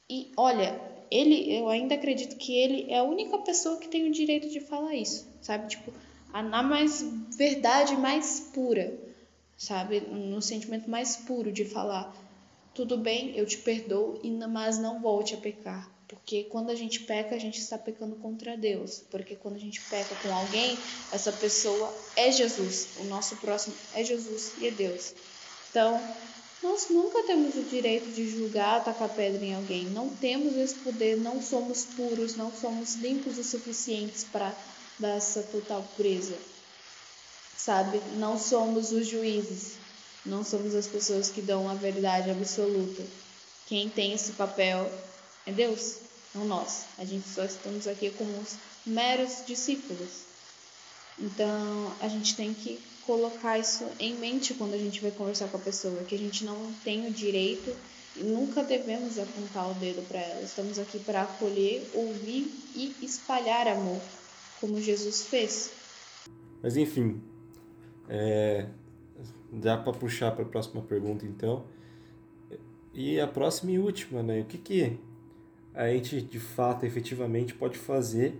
E 0.07 0.31
olha, 0.37 0.79
ele, 1.09 1.51
eu 1.55 1.69
ainda 1.69 1.95
acredito 1.95 2.35
que 2.35 2.55
ele 2.55 2.91
é 2.91 2.99
a 2.99 3.03
única 3.03 3.37
pessoa 3.39 3.77
que 3.77 3.87
tem 3.87 4.07
o 4.07 4.11
direito 4.11 4.49
de 4.49 4.59
falar 4.59 4.95
isso, 4.95 5.27
sabe? 5.41 5.69
Tipo, 5.69 5.91
a, 6.31 6.43
na 6.43 6.61
mais 6.61 7.01
verdade 7.35 7.95
mais 7.95 8.51
pura, 8.53 8.93
sabe? 9.57 10.01
No 10.01 10.41
sentimento 10.41 10.89
mais 10.89 11.15
puro 11.15 11.51
de 11.51 11.65
falar, 11.65 12.15
tudo 12.73 12.97
bem, 12.97 13.37
eu 13.37 13.45
te 13.45 13.57
perdoo, 13.57 14.19
mas 14.49 14.77
não 14.77 15.01
volte 15.01 15.33
a 15.33 15.37
pecar. 15.37 15.89
Porque 16.07 16.43
quando 16.43 16.69
a 16.69 16.75
gente 16.75 17.01
peca, 17.01 17.35
a 17.35 17.39
gente 17.39 17.59
está 17.59 17.77
pecando 17.77 18.15
contra 18.17 18.57
Deus. 18.57 19.03
Porque 19.09 19.35
quando 19.35 19.55
a 19.55 19.59
gente 19.59 19.81
peca 19.81 20.15
com 20.21 20.33
alguém, 20.33 20.77
essa 21.11 21.31
pessoa 21.31 21.93
é 22.15 22.31
Jesus. 22.31 22.89
O 22.99 23.05
nosso 23.05 23.35
próximo 23.37 23.75
é 23.95 24.03
Jesus 24.03 24.53
e 24.59 24.67
é 24.67 24.71
Deus. 24.71 25.13
Então, 25.69 25.99
nós 26.61 26.87
nunca 26.89 27.23
temos 27.23 27.55
o 27.55 27.63
direito 27.63 28.09
de 28.11 28.29
julgar, 28.29 28.77
atacar 28.77 29.09
pedra 29.09 29.43
em 29.43 29.55
alguém. 29.55 29.85
Não 29.85 30.09
temos 30.09 30.55
esse 30.55 30.75
poder, 30.75 31.17
não 31.17 31.41
somos 31.41 31.83
puros, 31.85 32.35
não 32.35 32.51
somos 32.51 32.95
limpos 32.95 33.37
o 33.37 33.43
suficientes 33.43 34.23
para 34.23 34.55
dessa 34.99 35.41
total 35.43 35.83
pureza. 35.95 36.37
Sabe? 37.57 37.99
Não 38.17 38.37
somos 38.37 38.91
os 38.91 39.07
juízes, 39.07 39.77
não 40.25 40.43
somos 40.43 40.73
as 40.75 40.87
pessoas 40.87 41.29
que 41.29 41.41
dão 41.41 41.69
a 41.69 41.73
verdade 41.73 42.29
absoluta. 42.29 43.03
Quem 43.67 43.89
tem 43.89 44.13
esse 44.13 44.33
papel 44.33 44.91
é 45.45 45.51
Deus, 45.51 45.97
não 46.33 46.45
nós. 46.45 46.85
A 46.97 47.05
gente 47.05 47.27
só 47.27 47.43
estamos 47.43 47.87
aqui 47.87 48.09
como 48.11 48.31
os 48.39 48.55
meros 48.85 49.43
discípulos. 49.45 50.23
Então, 51.19 51.93
a 51.99 52.07
gente 52.07 52.35
tem 52.35 52.53
que 52.53 52.79
colocar 53.05 53.59
isso 53.59 53.85
em 53.99 54.15
mente 54.15 54.53
quando 54.53 54.73
a 54.73 54.77
gente 54.77 55.01
vai 55.01 55.11
conversar 55.11 55.47
com 55.49 55.57
a 55.57 55.59
pessoa, 55.59 56.03
que 56.03 56.15
a 56.15 56.17
gente 56.17 56.43
não 56.43 56.73
tem 56.83 57.07
o 57.07 57.11
direito 57.11 57.75
e 58.15 58.23
nunca 58.23 58.63
devemos 58.63 59.19
apontar 59.19 59.69
o 59.69 59.73
dedo 59.75 60.01
para 60.07 60.19
ela. 60.19 60.41
Estamos 60.41 60.79
aqui 60.79 60.99
para 60.99 61.23
acolher, 61.23 61.89
ouvir 61.93 62.51
e 62.75 62.95
espalhar 63.01 63.67
amor, 63.67 64.01
como 64.59 64.81
Jesus 64.81 65.23
fez. 65.23 65.71
Mas 66.61 66.77
enfim, 66.77 67.21
é, 68.07 68.67
dá 69.53 69.77
para 69.77 69.93
puxar 69.93 70.31
para 70.31 70.43
a 70.43 70.47
próxima 70.47 70.81
pergunta 70.81 71.25
então. 71.25 71.63
E 72.93 73.19
a 73.19 73.27
próxima 73.27 73.71
e 73.71 73.79
última, 73.79 74.23
né? 74.23 74.41
O 74.41 74.45
que, 74.45 74.57
que 74.57 74.99
a 75.73 75.87
gente 75.89 76.21
de 76.21 76.39
fato, 76.39 76.85
efetivamente 76.85 77.53
pode 77.53 77.77
fazer 77.77 78.39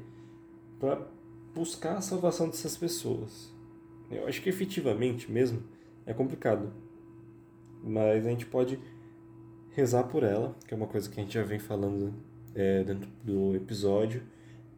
para 0.79 1.07
buscar 1.53 1.97
a 1.97 2.01
salvação 2.01 2.47
dessas 2.47 2.75
pessoas? 2.77 3.51
Eu 4.11 4.27
acho 4.27 4.41
que 4.41 4.49
efetivamente 4.49 5.31
mesmo 5.31 5.63
é 6.05 6.13
complicado, 6.13 6.71
mas 7.83 8.25
a 8.25 8.29
gente 8.29 8.45
pode 8.45 8.79
rezar 9.71 10.03
por 10.03 10.23
ela, 10.23 10.55
que 10.67 10.73
é 10.73 10.77
uma 10.77 10.85
coisa 10.85 11.09
que 11.09 11.19
a 11.19 11.23
gente 11.23 11.33
já 11.33 11.43
vem 11.43 11.57
falando 11.57 12.13
é, 12.53 12.83
dentro 12.83 13.09
do 13.23 13.55
episódio, 13.55 14.21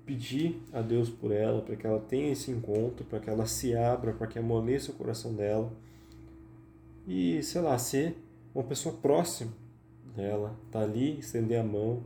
pedir 0.06 0.62
a 0.72 0.82
Deus 0.82 1.10
por 1.10 1.32
ela, 1.32 1.62
para 1.62 1.76
que 1.76 1.86
ela 1.86 2.00
tenha 2.00 2.32
esse 2.32 2.50
encontro, 2.52 3.04
para 3.06 3.20
que 3.20 3.30
ela 3.30 3.46
se 3.46 3.76
abra, 3.76 4.14
para 4.14 4.28
que 4.28 4.40
amoleça 4.40 4.92
o 4.92 4.96
coração 4.96 5.34
dela 5.34 5.74
e, 7.08 7.42
sei 7.44 7.62
lá, 7.62 7.78
ser 7.78 8.16
uma 8.54 8.64
pessoa 8.64 8.96
próxima 8.96 9.52
dela, 10.16 10.58
tá 10.72 10.82
ali, 10.82 11.20
estender 11.20 11.60
a 11.60 11.64
mão, 11.64 12.04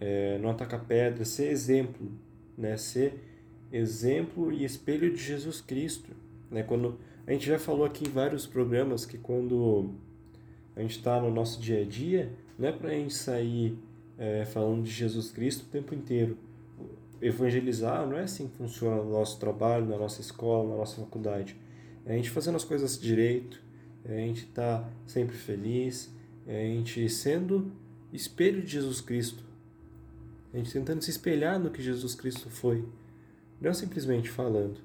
é, 0.00 0.38
não 0.38 0.50
atacar 0.50 0.84
pedra, 0.84 1.24
ser 1.24 1.50
exemplo, 1.50 2.10
né? 2.56 2.76
Ser 2.76 3.24
exemplo 3.72 4.52
e 4.52 4.64
espelho 4.64 5.12
de 5.12 5.22
Jesus 5.22 5.60
Cristo, 5.60 6.12
né? 6.50 6.62
Quando 6.62 6.98
a 7.26 7.32
gente 7.32 7.46
já 7.46 7.58
falou 7.58 7.84
aqui 7.84 8.06
em 8.06 8.10
vários 8.10 8.46
programas 8.46 9.04
que 9.04 9.18
quando 9.18 9.90
a 10.74 10.80
gente 10.80 10.96
está 10.96 11.20
no 11.20 11.30
nosso 11.30 11.60
dia 11.60 11.82
a 11.82 11.84
dia, 11.84 12.32
não 12.58 12.68
é 12.68 12.72
para 12.72 12.90
a 12.90 12.94
gente 12.94 13.14
sair 13.14 13.78
é, 14.16 14.44
falando 14.44 14.82
de 14.82 14.90
Jesus 14.90 15.30
Cristo 15.30 15.62
o 15.62 15.68
tempo 15.68 15.94
inteiro. 15.94 16.36
Evangelizar 17.20 18.06
não 18.06 18.16
é 18.16 18.22
assim 18.22 18.48
que 18.48 18.56
funciona 18.56 19.02
no 19.02 19.10
nosso 19.10 19.38
trabalho, 19.38 19.86
na 19.86 19.96
nossa 19.96 20.20
escola, 20.20 20.70
na 20.70 20.76
nossa 20.76 21.00
faculdade. 21.00 21.56
É 22.06 22.12
a 22.12 22.16
gente 22.16 22.30
fazendo 22.30 22.56
as 22.56 22.64
coisas 22.64 22.98
direito, 22.98 23.60
a 24.14 24.16
gente 24.16 24.44
estar 24.44 24.80
tá 24.80 24.90
sempre 25.06 25.36
feliz, 25.36 26.10
é 26.46 26.62
a 26.62 26.66
gente 26.66 27.08
sendo 27.08 27.70
espelho 28.12 28.62
de 28.62 28.72
Jesus 28.72 29.00
Cristo. 29.00 29.44
A 30.52 30.56
gente 30.56 30.72
tentando 30.72 31.02
se 31.02 31.10
espelhar 31.10 31.58
no 31.58 31.70
que 31.70 31.82
Jesus 31.82 32.14
Cristo 32.14 32.48
foi. 32.48 32.84
Não 33.60 33.74
simplesmente 33.74 34.30
falando. 34.30 34.80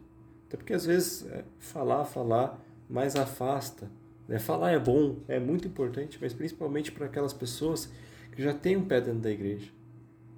Até 0.48 0.58
porque 0.58 0.74
às 0.74 0.86
vezes 0.86 1.26
é, 1.28 1.46
falar, 1.60 2.04
falar, 2.06 2.60
mais 2.90 3.16
afasta 3.16 3.90
né? 4.28 4.40
Falar 4.40 4.72
é 4.72 4.80
bom, 4.80 5.18
é 5.28 5.40
muito 5.40 5.68
importante, 5.68 6.18
mas 6.22 6.34
principalmente 6.34 6.92
para 6.92 7.06
aquelas 7.06 7.34
pessoas 7.34 7.90
que 8.32 8.42
já 8.42 8.54
têm 8.54 8.78
um 8.78 8.86
pé 8.86 9.02
dentro 9.02 9.20
da 9.20 9.32
igreja. 9.32 9.70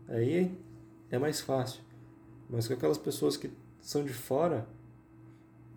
Aí 0.08 0.52
é 1.10 1.18
mais 1.18 1.42
fácil. 1.42 1.82
Mas 2.50 2.68
com 2.68 2.74
aquelas 2.74 2.98
pessoas 2.98 3.38
que 3.38 3.50
são 3.82 4.04
de 4.04 4.14
fora, 4.14 4.68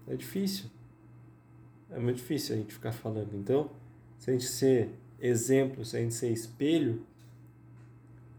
é 0.07 0.17
difícil. 0.17 0.67
É 1.91 1.99
muito 1.99 2.17
difícil 2.17 2.55
a 2.55 2.59
gente 2.59 2.73
ficar 2.73 2.93
falando. 2.93 3.35
Então, 3.35 3.71
se 4.19 4.31
a 4.31 4.33
gente 4.33 4.47
ser 4.47 4.91
exemplo, 5.21 5.85
se 5.85 5.97
a 5.97 6.01
gente 6.01 6.15
ser 6.15 6.31
espelho, 6.31 7.05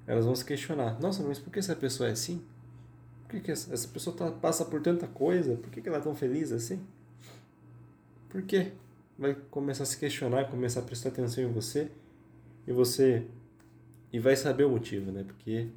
elas 0.05 0.25
vão 0.25 0.35
se 0.35 0.45
questionar: 0.45 0.99
nossa, 0.99 1.23
mas 1.23 1.39
por 1.39 1.51
que 1.51 1.59
essa 1.59 1.75
pessoa 1.75 2.09
é 2.09 2.11
assim? 2.11 2.43
Por 3.23 3.35
que, 3.35 3.41
que 3.41 3.51
essa 3.51 3.87
pessoa 3.87 4.15
tá, 4.15 4.31
passa 4.31 4.65
por 4.65 4.81
tanta 4.81 5.07
coisa? 5.07 5.55
Por 5.55 5.69
que, 5.69 5.81
que 5.81 5.87
ela 5.87 5.97
é 5.97 6.01
tão 6.01 6.15
feliz 6.15 6.51
assim? 6.51 6.79
Por 8.29 8.41
quê? 8.41 8.71
vai 9.19 9.35
começar 9.51 9.83
a 9.83 9.85
se 9.85 9.97
questionar, 9.97 10.45
começar 10.49 10.79
a 10.79 10.83
prestar 10.83 11.09
atenção 11.09 11.43
em 11.43 11.51
você 11.51 11.91
e 12.65 12.71
você 12.71 13.25
e 14.13 14.17
vai 14.17 14.35
saber 14.35 14.63
o 14.63 14.69
motivo, 14.69 15.11
né? 15.11 15.25
Porque 15.27 15.67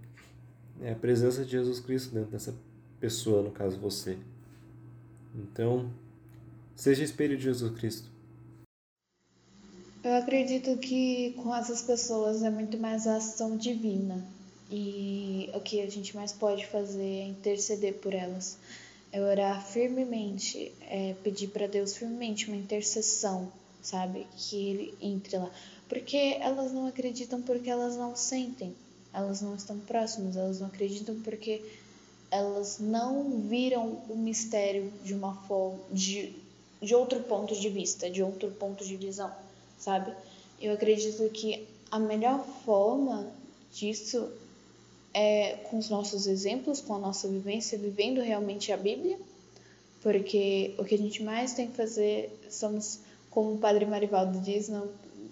é 0.80 0.92
a 0.92 0.94
presença 0.94 1.44
de 1.44 1.50
Jesus 1.50 1.80
Cristo 1.80 2.14
dentro 2.14 2.30
dessa 2.30 2.54
pessoa, 3.00 3.42
no 3.42 3.50
caso 3.50 3.78
você. 3.78 4.16
Então, 5.34 5.90
seja 6.76 7.04
espelho 7.04 7.36
de 7.36 7.44
Jesus 7.44 7.74
Cristo. 7.78 8.10
Eu 10.04 10.14
acredito 10.14 10.76
que 10.78 11.32
com 11.42 11.54
essas 11.54 11.82
pessoas 11.82 12.42
é 12.42 12.50
muito 12.50 12.76
mais 12.78 13.06
a 13.06 13.16
ação 13.16 13.56
divina. 13.56 14.24
E 14.70 15.50
o 15.54 15.60
que 15.60 15.80
a 15.80 15.90
gente 15.90 16.16
mais 16.16 16.32
pode 16.32 16.66
fazer 16.66 17.02
é 17.02 17.26
interceder 17.26 17.94
por 17.94 18.14
elas 18.14 18.58
é 19.12 19.20
orar 19.20 19.62
firmemente, 19.64 20.72
é 20.80 21.14
pedir 21.22 21.48
para 21.48 21.66
Deus 21.66 21.94
firmemente 21.94 22.48
uma 22.48 22.56
intercessão, 22.56 23.52
sabe? 23.82 24.26
Que 24.36 24.56
Ele 24.56 24.94
entre 25.02 25.36
lá. 25.36 25.50
Porque 25.86 26.38
elas 26.40 26.72
não 26.72 26.86
acreditam 26.86 27.42
porque 27.42 27.68
elas 27.68 27.94
não 27.94 28.16
sentem, 28.16 28.74
elas 29.12 29.42
não 29.42 29.54
estão 29.54 29.78
próximas, 29.80 30.34
elas 30.34 30.60
não 30.60 30.68
acreditam 30.68 31.20
porque 31.20 31.62
elas 32.30 32.78
não 32.78 33.40
viram 33.40 34.00
o 34.08 34.16
mistério 34.16 34.90
de 35.04 35.12
uma 35.12 35.34
forma, 35.42 35.78
de, 35.92 36.34
de 36.82 36.94
outro 36.94 37.20
ponto 37.20 37.54
de 37.54 37.68
vista, 37.68 38.10
de 38.10 38.22
outro 38.22 38.50
ponto 38.50 38.84
de 38.84 38.96
visão, 38.96 39.30
sabe? 39.78 40.12
Eu 40.60 40.72
acredito 40.72 41.28
que 41.30 41.66
a 41.90 41.98
melhor 41.98 42.44
forma 42.64 43.26
disso 43.72 44.28
é, 45.14 45.56
com 45.70 45.78
os 45.78 45.88
nossos 45.88 46.26
exemplos, 46.26 46.80
com 46.80 46.94
a 46.94 46.98
nossa 46.98 47.28
vivência, 47.28 47.78
vivendo 47.78 48.20
realmente 48.20 48.72
a 48.72 48.76
Bíblia, 48.76 49.18
porque 50.02 50.74
o 50.78 50.84
que 50.84 50.94
a 50.94 50.98
gente 50.98 51.22
mais 51.22 51.52
tem 51.52 51.68
que 51.68 51.76
fazer, 51.76 52.36
somos, 52.50 53.00
como 53.30 53.54
o 53.54 53.58
Padre 53.58 53.86
Marivaldo 53.86 54.40
diz, 54.40 54.68
não 54.68 54.88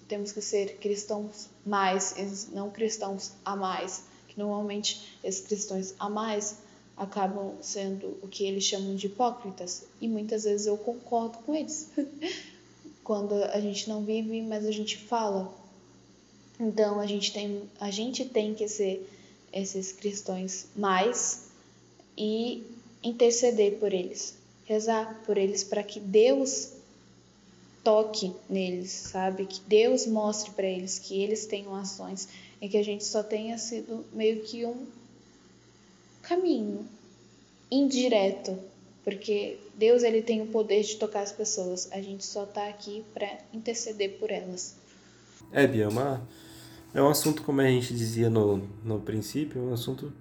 temos 0.07 0.31
que 0.31 0.41
ser 0.41 0.77
cristãos 0.77 1.49
mais, 1.65 2.49
não 2.51 2.69
cristãos 2.69 3.31
a 3.43 3.55
mais, 3.55 4.03
que 4.27 4.39
normalmente 4.39 5.17
esses 5.23 5.45
cristãos 5.45 5.93
a 5.99 6.09
mais 6.09 6.57
acabam 7.01 7.55
sendo 7.61 8.15
o 8.21 8.27
que 8.27 8.45
eles 8.45 8.63
chamam 8.63 8.95
de 8.95 9.07
hipócritas, 9.07 9.85
e 9.99 10.07
muitas 10.07 10.43
vezes 10.43 10.67
eu 10.67 10.77
concordo 10.77 11.39
com 11.39 11.55
eles. 11.55 11.89
Quando 13.03 13.33
a 13.33 13.59
gente 13.59 13.89
não 13.89 14.05
vive, 14.05 14.39
mas 14.43 14.63
a 14.67 14.71
gente 14.71 14.97
fala. 14.99 15.51
Então 16.59 16.99
a 16.99 17.07
gente 17.07 17.33
tem, 17.33 17.63
a 17.79 17.89
gente 17.89 18.23
tem 18.23 18.53
que 18.53 18.67
ser 18.67 19.09
esses 19.51 19.91
cristãos 19.91 20.67
mais 20.75 21.47
e 22.15 22.63
interceder 23.03 23.79
por 23.79 23.91
eles, 23.91 24.35
rezar 24.65 25.23
por 25.25 25.39
eles 25.39 25.63
para 25.63 25.81
que 25.81 25.99
Deus 25.99 26.69
toque 27.83 28.31
neles, 28.47 28.91
sabe? 28.91 29.47
Que 29.47 29.59
Deus 29.61 30.05
mostre 30.05 30.51
para 30.51 30.67
eles 30.67 30.99
que 30.99 31.19
eles 31.19 31.47
tenham 31.47 31.73
ações 31.73 32.27
e 32.61 32.69
que 32.69 32.77
a 32.77 32.83
gente 32.83 33.03
só 33.03 33.23
tenha 33.23 33.57
sido 33.57 34.05
meio 34.13 34.43
que 34.43 34.63
um 34.67 34.85
caminho 36.21 36.85
indireto, 37.69 38.57
porque 39.03 39.57
Deus 39.75 40.03
ele 40.03 40.21
tem 40.21 40.41
o 40.41 40.47
poder 40.47 40.83
de 40.83 40.95
tocar 40.97 41.21
as 41.21 41.31
pessoas. 41.31 41.91
A 41.91 42.01
gente 42.01 42.25
só 42.25 42.43
está 42.43 42.67
aqui 42.67 43.03
para 43.13 43.27
interceder 43.53 44.17
por 44.19 44.29
elas. 44.29 44.75
É, 45.51 45.65
Bia, 45.65 45.85
é 45.85 45.87
é 46.93 47.01
um 47.01 47.09
assunto, 47.09 47.41
como 47.43 47.61
a 47.61 47.67
gente 47.67 47.93
dizia 47.93 48.29
no, 48.29 48.67
no 48.83 48.99
princípio, 48.99 49.61
um 49.61 49.73
assunto 49.73 50.11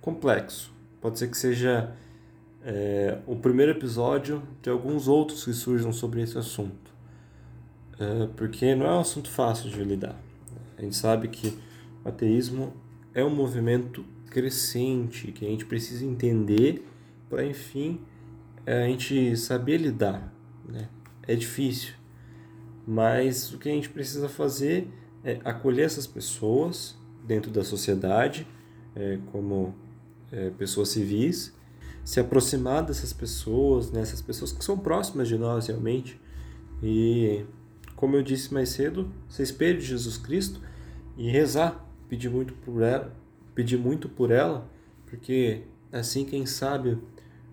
complexo. 0.00 0.70
Pode 1.00 1.18
ser 1.18 1.30
que 1.30 1.38
seja 1.38 1.94
é, 2.62 3.18
o 3.26 3.34
primeiro 3.34 3.72
episódio 3.72 4.42
de 4.60 4.68
alguns 4.68 5.08
outros 5.08 5.44
que 5.44 5.52
surjam 5.54 5.92
sobre 5.92 6.22
esse 6.22 6.36
assunto. 6.36 6.92
É, 7.98 8.28
porque 8.36 8.74
não 8.74 8.86
é 8.86 8.92
um 8.92 9.00
assunto 9.00 9.30
fácil 9.30 9.70
de 9.70 9.82
lidar. 9.82 10.16
A 10.76 10.82
gente 10.82 10.96
sabe 10.96 11.28
que 11.28 11.58
o 12.04 12.08
ateísmo 12.08 12.72
é 13.14 13.24
um 13.24 13.30
movimento 13.30 14.04
crescente 14.28 15.32
que 15.32 15.44
a 15.44 15.48
gente 15.48 15.64
precisa 15.64 16.04
entender 16.04 16.86
para, 17.28 17.44
enfim, 17.44 18.00
a 18.66 18.86
gente 18.86 19.36
saber 19.36 19.78
lidar. 19.78 20.32
Né? 20.66 20.88
É 21.26 21.34
difícil, 21.34 21.94
mas 22.86 23.52
o 23.52 23.58
que 23.58 23.68
a 23.68 23.72
gente 23.72 23.88
precisa 23.88 24.28
fazer 24.28 24.88
é 25.24 25.40
acolher 25.44 25.84
essas 25.84 26.06
pessoas 26.06 26.96
dentro 27.26 27.50
da 27.50 27.62
sociedade 27.62 28.46
é, 28.98 29.18
como 29.30 29.74
é, 30.32 30.50
pessoas 30.50 30.88
civis, 30.88 31.54
se 32.04 32.18
aproximar 32.18 32.82
dessas 32.82 33.12
pessoas, 33.12 33.90
né, 33.90 34.02
pessoas 34.26 34.52
que 34.52 34.64
são 34.64 34.78
próximas 34.78 35.28
de 35.28 35.38
nós 35.38 35.66
realmente, 35.66 36.20
e 36.82 37.44
como 37.94 38.16
eu 38.16 38.22
disse 38.22 38.52
mais 38.52 38.70
cedo, 38.70 39.10
ser 39.28 39.42
espelho 39.42 39.78
de 39.78 39.86
Jesus 39.86 40.16
Cristo 40.16 40.60
e 41.16 41.30
rezar, 41.30 41.84
pedir 42.08 42.30
muito 42.30 42.54
por 42.54 42.82
ela, 42.82 43.14
pedir 43.58 43.76
muito 43.76 44.08
por 44.08 44.30
ela, 44.30 44.70
porque 45.04 45.62
assim 45.90 46.24
quem 46.24 46.46
sabe 46.46 46.96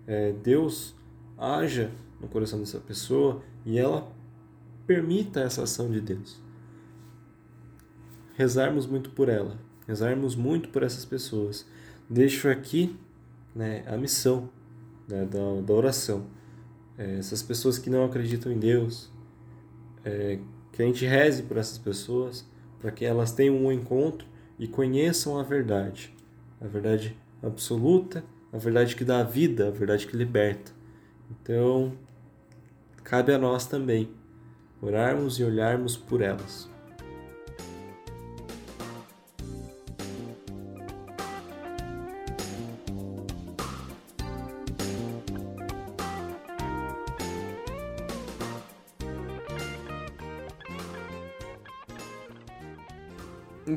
é, 0.06 0.30
Deus 0.30 0.94
haja 1.36 1.90
no 2.20 2.28
coração 2.28 2.60
dessa 2.60 2.78
pessoa 2.78 3.42
e 3.64 3.76
ela 3.76 4.08
permita 4.86 5.40
essa 5.40 5.64
ação 5.64 5.90
de 5.90 6.00
Deus. 6.00 6.40
Rezarmos 8.36 8.86
muito 8.86 9.10
por 9.10 9.28
ela, 9.28 9.58
rezarmos 9.84 10.36
muito 10.36 10.68
por 10.68 10.84
essas 10.84 11.04
pessoas. 11.04 11.66
Deixo 12.08 12.48
aqui 12.48 12.96
né, 13.52 13.82
a 13.88 13.96
missão 13.96 14.48
né, 15.08 15.24
da, 15.24 15.60
da 15.60 15.74
oração. 15.74 16.28
É, 16.96 17.18
essas 17.18 17.42
pessoas 17.42 17.80
que 17.80 17.90
não 17.90 18.04
acreditam 18.04 18.52
em 18.52 18.60
Deus, 18.60 19.10
é, 20.04 20.38
que 20.70 20.80
a 20.80 20.86
gente 20.86 21.04
reze 21.04 21.42
por 21.42 21.56
essas 21.56 21.78
pessoas, 21.78 22.48
para 22.78 22.92
que 22.92 23.04
elas 23.04 23.32
tenham 23.32 23.56
um 23.56 23.72
encontro 23.72 24.35
e 24.58 24.66
conheçam 24.66 25.38
a 25.38 25.42
verdade, 25.42 26.14
a 26.60 26.66
verdade 26.66 27.16
absoluta, 27.42 28.24
a 28.52 28.58
verdade 28.58 28.96
que 28.96 29.04
dá 29.04 29.22
vida, 29.22 29.68
a 29.68 29.70
verdade 29.70 30.06
que 30.06 30.16
liberta. 30.16 30.72
Então, 31.30 31.92
cabe 33.04 33.32
a 33.32 33.38
nós 33.38 33.66
também 33.66 34.08
orarmos 34.80 35.38
e 35.38 35.44
olharmos 35.44 35.96
por 35.96 36.20
elas. 36.20 36.70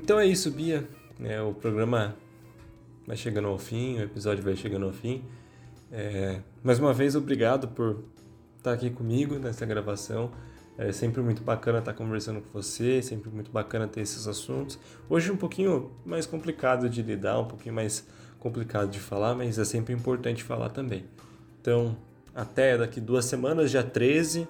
Então 0.09 0.19
é 0.19 0.25
isso, 0.25 0.49
Bia. 0.49 0.89
É, 1.23 1.39
o 1.39 1.53
programa 1.53 2.15
vai 3.05 3.15
chegando 3.15 3.47
ao 3.47 3.59
fim, 3.59 3.99
o 3.99 4.01
episódio 4.01 4.43
vai 4.43 4.55
chegando 4.55 4.87
ao 4.87 4.91
fim. 4.91 5.23
É, 5.91 6.39
mais 6.63 6.79
uma 6.79 6.91
vez, 6.91 7.15
obrigado 7.15 7.67
por 7.67 8.03
estar 8.57 8.73
aqui 8.73 8.89
comigo 8.89 9.37
nessa 9.37 9.67
gravação. 9.67 10.31
É 10.79 10.91
sempre 10.91 11.21
muito 11.21 11.43
bacana 11.43 11.77
estar 11.77 11.93
conversando 11.93 12.41
com 12.41 12.49
você, 12.51 13.03
sempre 13.03 13.29
muito 13.29 13.51
bacana 13.51 13.87
ter 13.87 14.01
esses 14.01 14.27
assuntos. 14.27 14.79
Hoje 15.07 15.31
um 15.31 15.37
pouquinho 15.37 15.91
mais 16.03 16.25
complicado 16.25 16.89
de 16.89 17.03
lidar, 17.03 17.39
um 17.39 17.45
pouquinho 17.45 17.75
mais 17.75 18.03
complicado 18.39 18.89
de 18.89 18.99
falar, 18.99 19.35
mas 19.35 19.59
é 19.59 19.63
sempre 19.63 19.93
importante 19.93 20.43
falar 20.43 20.69
também. 20.69 21.05
Então, 21.61 21.95
até 22.33 22.75
daqui 22.79 22.99
duas 22.99 23.25
semanas, 23.25 23.69
dia 23.69 23.83
13. 23.83 24.47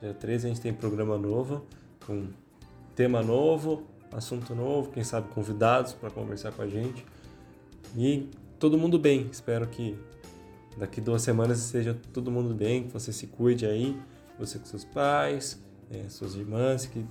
Dia 0.00 0.14
13 0.14 0.46
a 0.46 0.48
gente 0.48 0.62
tem 0.62 0.72
programa 0.72 1.18
novo, 1.18 1.66
com 2.06 2.28
tema 2.96 3.22
novo, 3.22 3.91
assunto 4.16 4.54
novo, 4.54 4.90
quem 4.90 5.04
sabe 5.04 5.28
convidados 5.28 5.92
para 5.92 6.10
conversar 6.10 6.52
com 6.52 6.62
a 6.62 6.68
gente. 6.68 7.04
E 7.96 8.28
todo 8.58 8.78
mundo 8.78 8.98
bem. 8.98 9.28
Espero 9.30 9.66
que 9.66 9.96
daqui 10.76 11.00
duas 11.00 11.22
semanas 11.22 11.64
esteja 11.64 11.96
todo 12.12 12.30
mundo 12.30 12.54
bem, 12.54 12.84
que 12.84 12.92
você 12.92 13.12
se 13.12 13.26
cuide 13.26 13.66
aí, 13.66 13.96
você 14.38 14.58
com 14.58 14.64
seus 14.64 14.84
pais, 14.84 15.58
é, 15.90 16.08
suas 16.08 16.34
irmãs, 16.34 16.86
que 16.86 17.04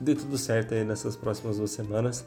dê 0.00 0.14
tudo 0.14 0.38
certo 0.38 0.74
aí 0.74 0.84
nessas 0.84 1.16
próximas 1.16 1.58
duas 1.58 1.70
semanas. 1.70 2.24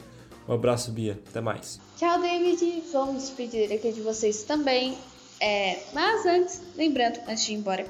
Um 0.48 0.54
abraço, 0.54 0.90
Bia. 0.90 1.20
Até 1.28 1.40
mais. 1.40 1.78
Tchau, 1.96 2.20
David. 2.20 2.82
Vamos 2.92 3.22
despedir 3.22 3.70
aqui 3.72 3.92
de 3.92 4.00
vocês 4.00 4.44
também. 4.44 4.96
É, 5.40 5.78
mas 5.92 6.26
antes, 6.26 6.62
lembrando, 6.76 7.18
antes 7.28 7.44
de 7.44 7.52
ir 7.52 7.56
embora, 7.56 7.86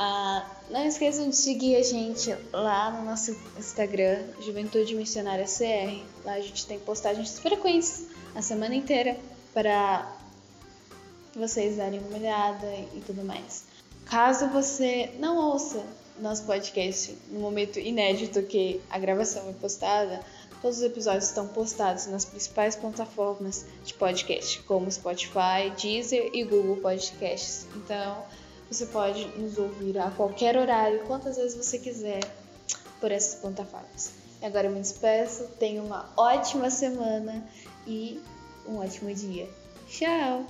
ah, 0.00 0.46
não 0.70 0.86
esqueçam 0.86 1.28
de 1.28 1.34
seguir 1.34 1.74
a 1.74 1.82
gente 1.82 2.32
lá 2.52 2.88
no 2.88 3.04
nosso 3.04 3.36
Instagram, 3.58 4.22
Juventude 4.40 4.94
Missionária 4.94 5.44
CR. 5.44 6.06
Lá 6.24 6.34
a 6.34 6.40
gente 6.40 6.64
tem 6.66 6.78
postagens 6.78 7.36
frequentes 7.40 8.06
a 8.32 8.40
semana 8.40 8.76
inteira 8.76 9.18
para 9.52 10.08
vocês 11.34 11.78
darem 11.78 11.98
uma 11.98 12.16
olhada 12.16 12.72
e 12.94 13.02
tudo 13.04 13.24
mais. 13.24 13.64
Caso 14.04 14.46
você 14.50 15.10
não 15.18 15.36
ouça 15.36 15.84
nosso 16.20 16.44
podcast 16.44 17.18
no 17.32 17.40
momento 17.40 17.80
inédito 17.80 18.40
que 18.44 18.80
a 18.88 19.00
gravação 19.00 19.50
é 19.50 19.52
postada, 19.54 20.20
todos 20.62 20.78
os 20.78 20.84
episódios 20.84 21.24
estão 21.24 21.48
postados 21.48 22.06
nas 22.06 22.24
principais 22.24 22.76
plataformas 22.76 23.66
de 23.84 23.94
podcast, 23.94 24.62
como 24.62 24.88
Spotify, 24.92 25.72
Deezer 25.76 26.30
e 26.32 26.44
Google 26.44 26.76
Podcasts. 26.76 27.66
Então, 27.74 28.24
você 28.70 28.86
pode 28.86 29.26
nos 29.38 29.56
ouvir 29.56 29.98
a 29.98 30.10
qualquer 30.10 30.56
horário, 30.56 31.00
quantas 31.06 31.36
vezes 31.36 31.56
você 31.56 31.78
quiser, 31.78 32.20
por 33.00 33.10
essas 33.10 33.40
plataformas. 33.40 34.12
E 34.40 34.44
agora 34.44 34.66
eu 34.66 34.70
me 34.70 34.80
despeço, 34.80 35.44
tenha 35.58 35.82
uma 35.82 36.08
ótima 36.16 36.70
semana 36.70 37.44
e 37.86 38.20
um 38.66 38.78
ótimo 38.78 39.12
dia. 39.14 39.48
Tchau! 39.88 40.46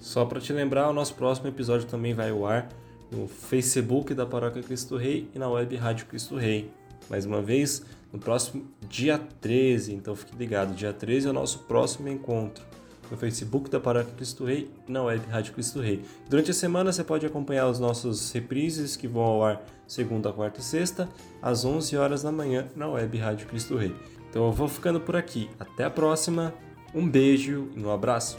Só 0.00 0.24
para 0.24 0.40
te 0.40 0.52
lembrar, 0.52 0.88
o 0.88 0.92
nosso 0.92 1.14
próximo 1.14 1.48
episódio 1.48 1.86
também 1.86 2.14
vai 2.14 2.30
ao 2.30 2.46
ar 2.46 2.68
no 3.10 3.28
Facebook 3.28 4.14
da 4.14 4.24
Paróquia 4.24 4.62
Cristo 4.62 4.96
Rei 4.96 5.28
e 5.34 5.38
na 5.38 5.48
web 5.48 5.76
Rádio 5.76 6.06
Cristo 6.06 6.36
Rei. 6.36 6.70
Mais 7.10 7.26
uma 7.26 7.42
vez, 7.42 7.82
no 8.12 8.18
próximo 8.18 8.66
dia 8.88 9.18
13, 9.40 9.94
então 9.94 10.14
fique 10.14 10.34
ligado, 10.36 10.74
dia 10.74 10.92
13 10.92 11.26
é 11.26 11.30
o 11.30 11.32
nosso 11.32 11.60
próximo 11.60 12.08
encontro 12.08 12.71
no 13.12 13.18
Facebook 13.18 13.70
da 13.70 13.78
Paróquia 13.78 14.14
Cristo 14.14 14.46
Rei 14.46 14.70
e 14.88 14.90
na 14.90 15.02
web 15.02 15.22
Rádio 15.30 15.52
Cristo 15.52 15.80
Rei. 15.80 16.02
Durante 16.30 16.50
a 16.50 16.54
semana 16.54 16.90
você 16.90 17.04
pode 17.04 17.26
acompanhar 17.26 17.68
os 17.68 17.78
nossos 17.78 18.32
reprises 18.32 18.96
que 18.96 19.06
vão 19.06 19.22
ao 19.22 19.44
ar 19.44 19.62
segunda, 19.86 20.32
quarta 20.32 20.60
e 20.60 20.62
sexta, 20.62 21.06
às 21.42 21.62
11 21.62 21.94
horas 21.98 22.22
da 22.22 22.32
manhã 22.32 22.66
na 22.74 22.88
web 22.88 23.18
Rádio 23.18 23.46
Cristo 23.46 23.76
Rei. 23.76 23.94
Então 24.30 24.46
eu 24.46 24.52
vou 24.52 24.66
ficando 24.66 24.98
por 24.98 25.14
aqui. 25.14 25.50
Até 25.60 25.84
a 25.84 25.90
próxima, 25.90 26.54
um 26.94 27.06
beijo 27.06 27.68
e 27.76 27.84
um 27.84 27.92
abraço. 27.92 28.38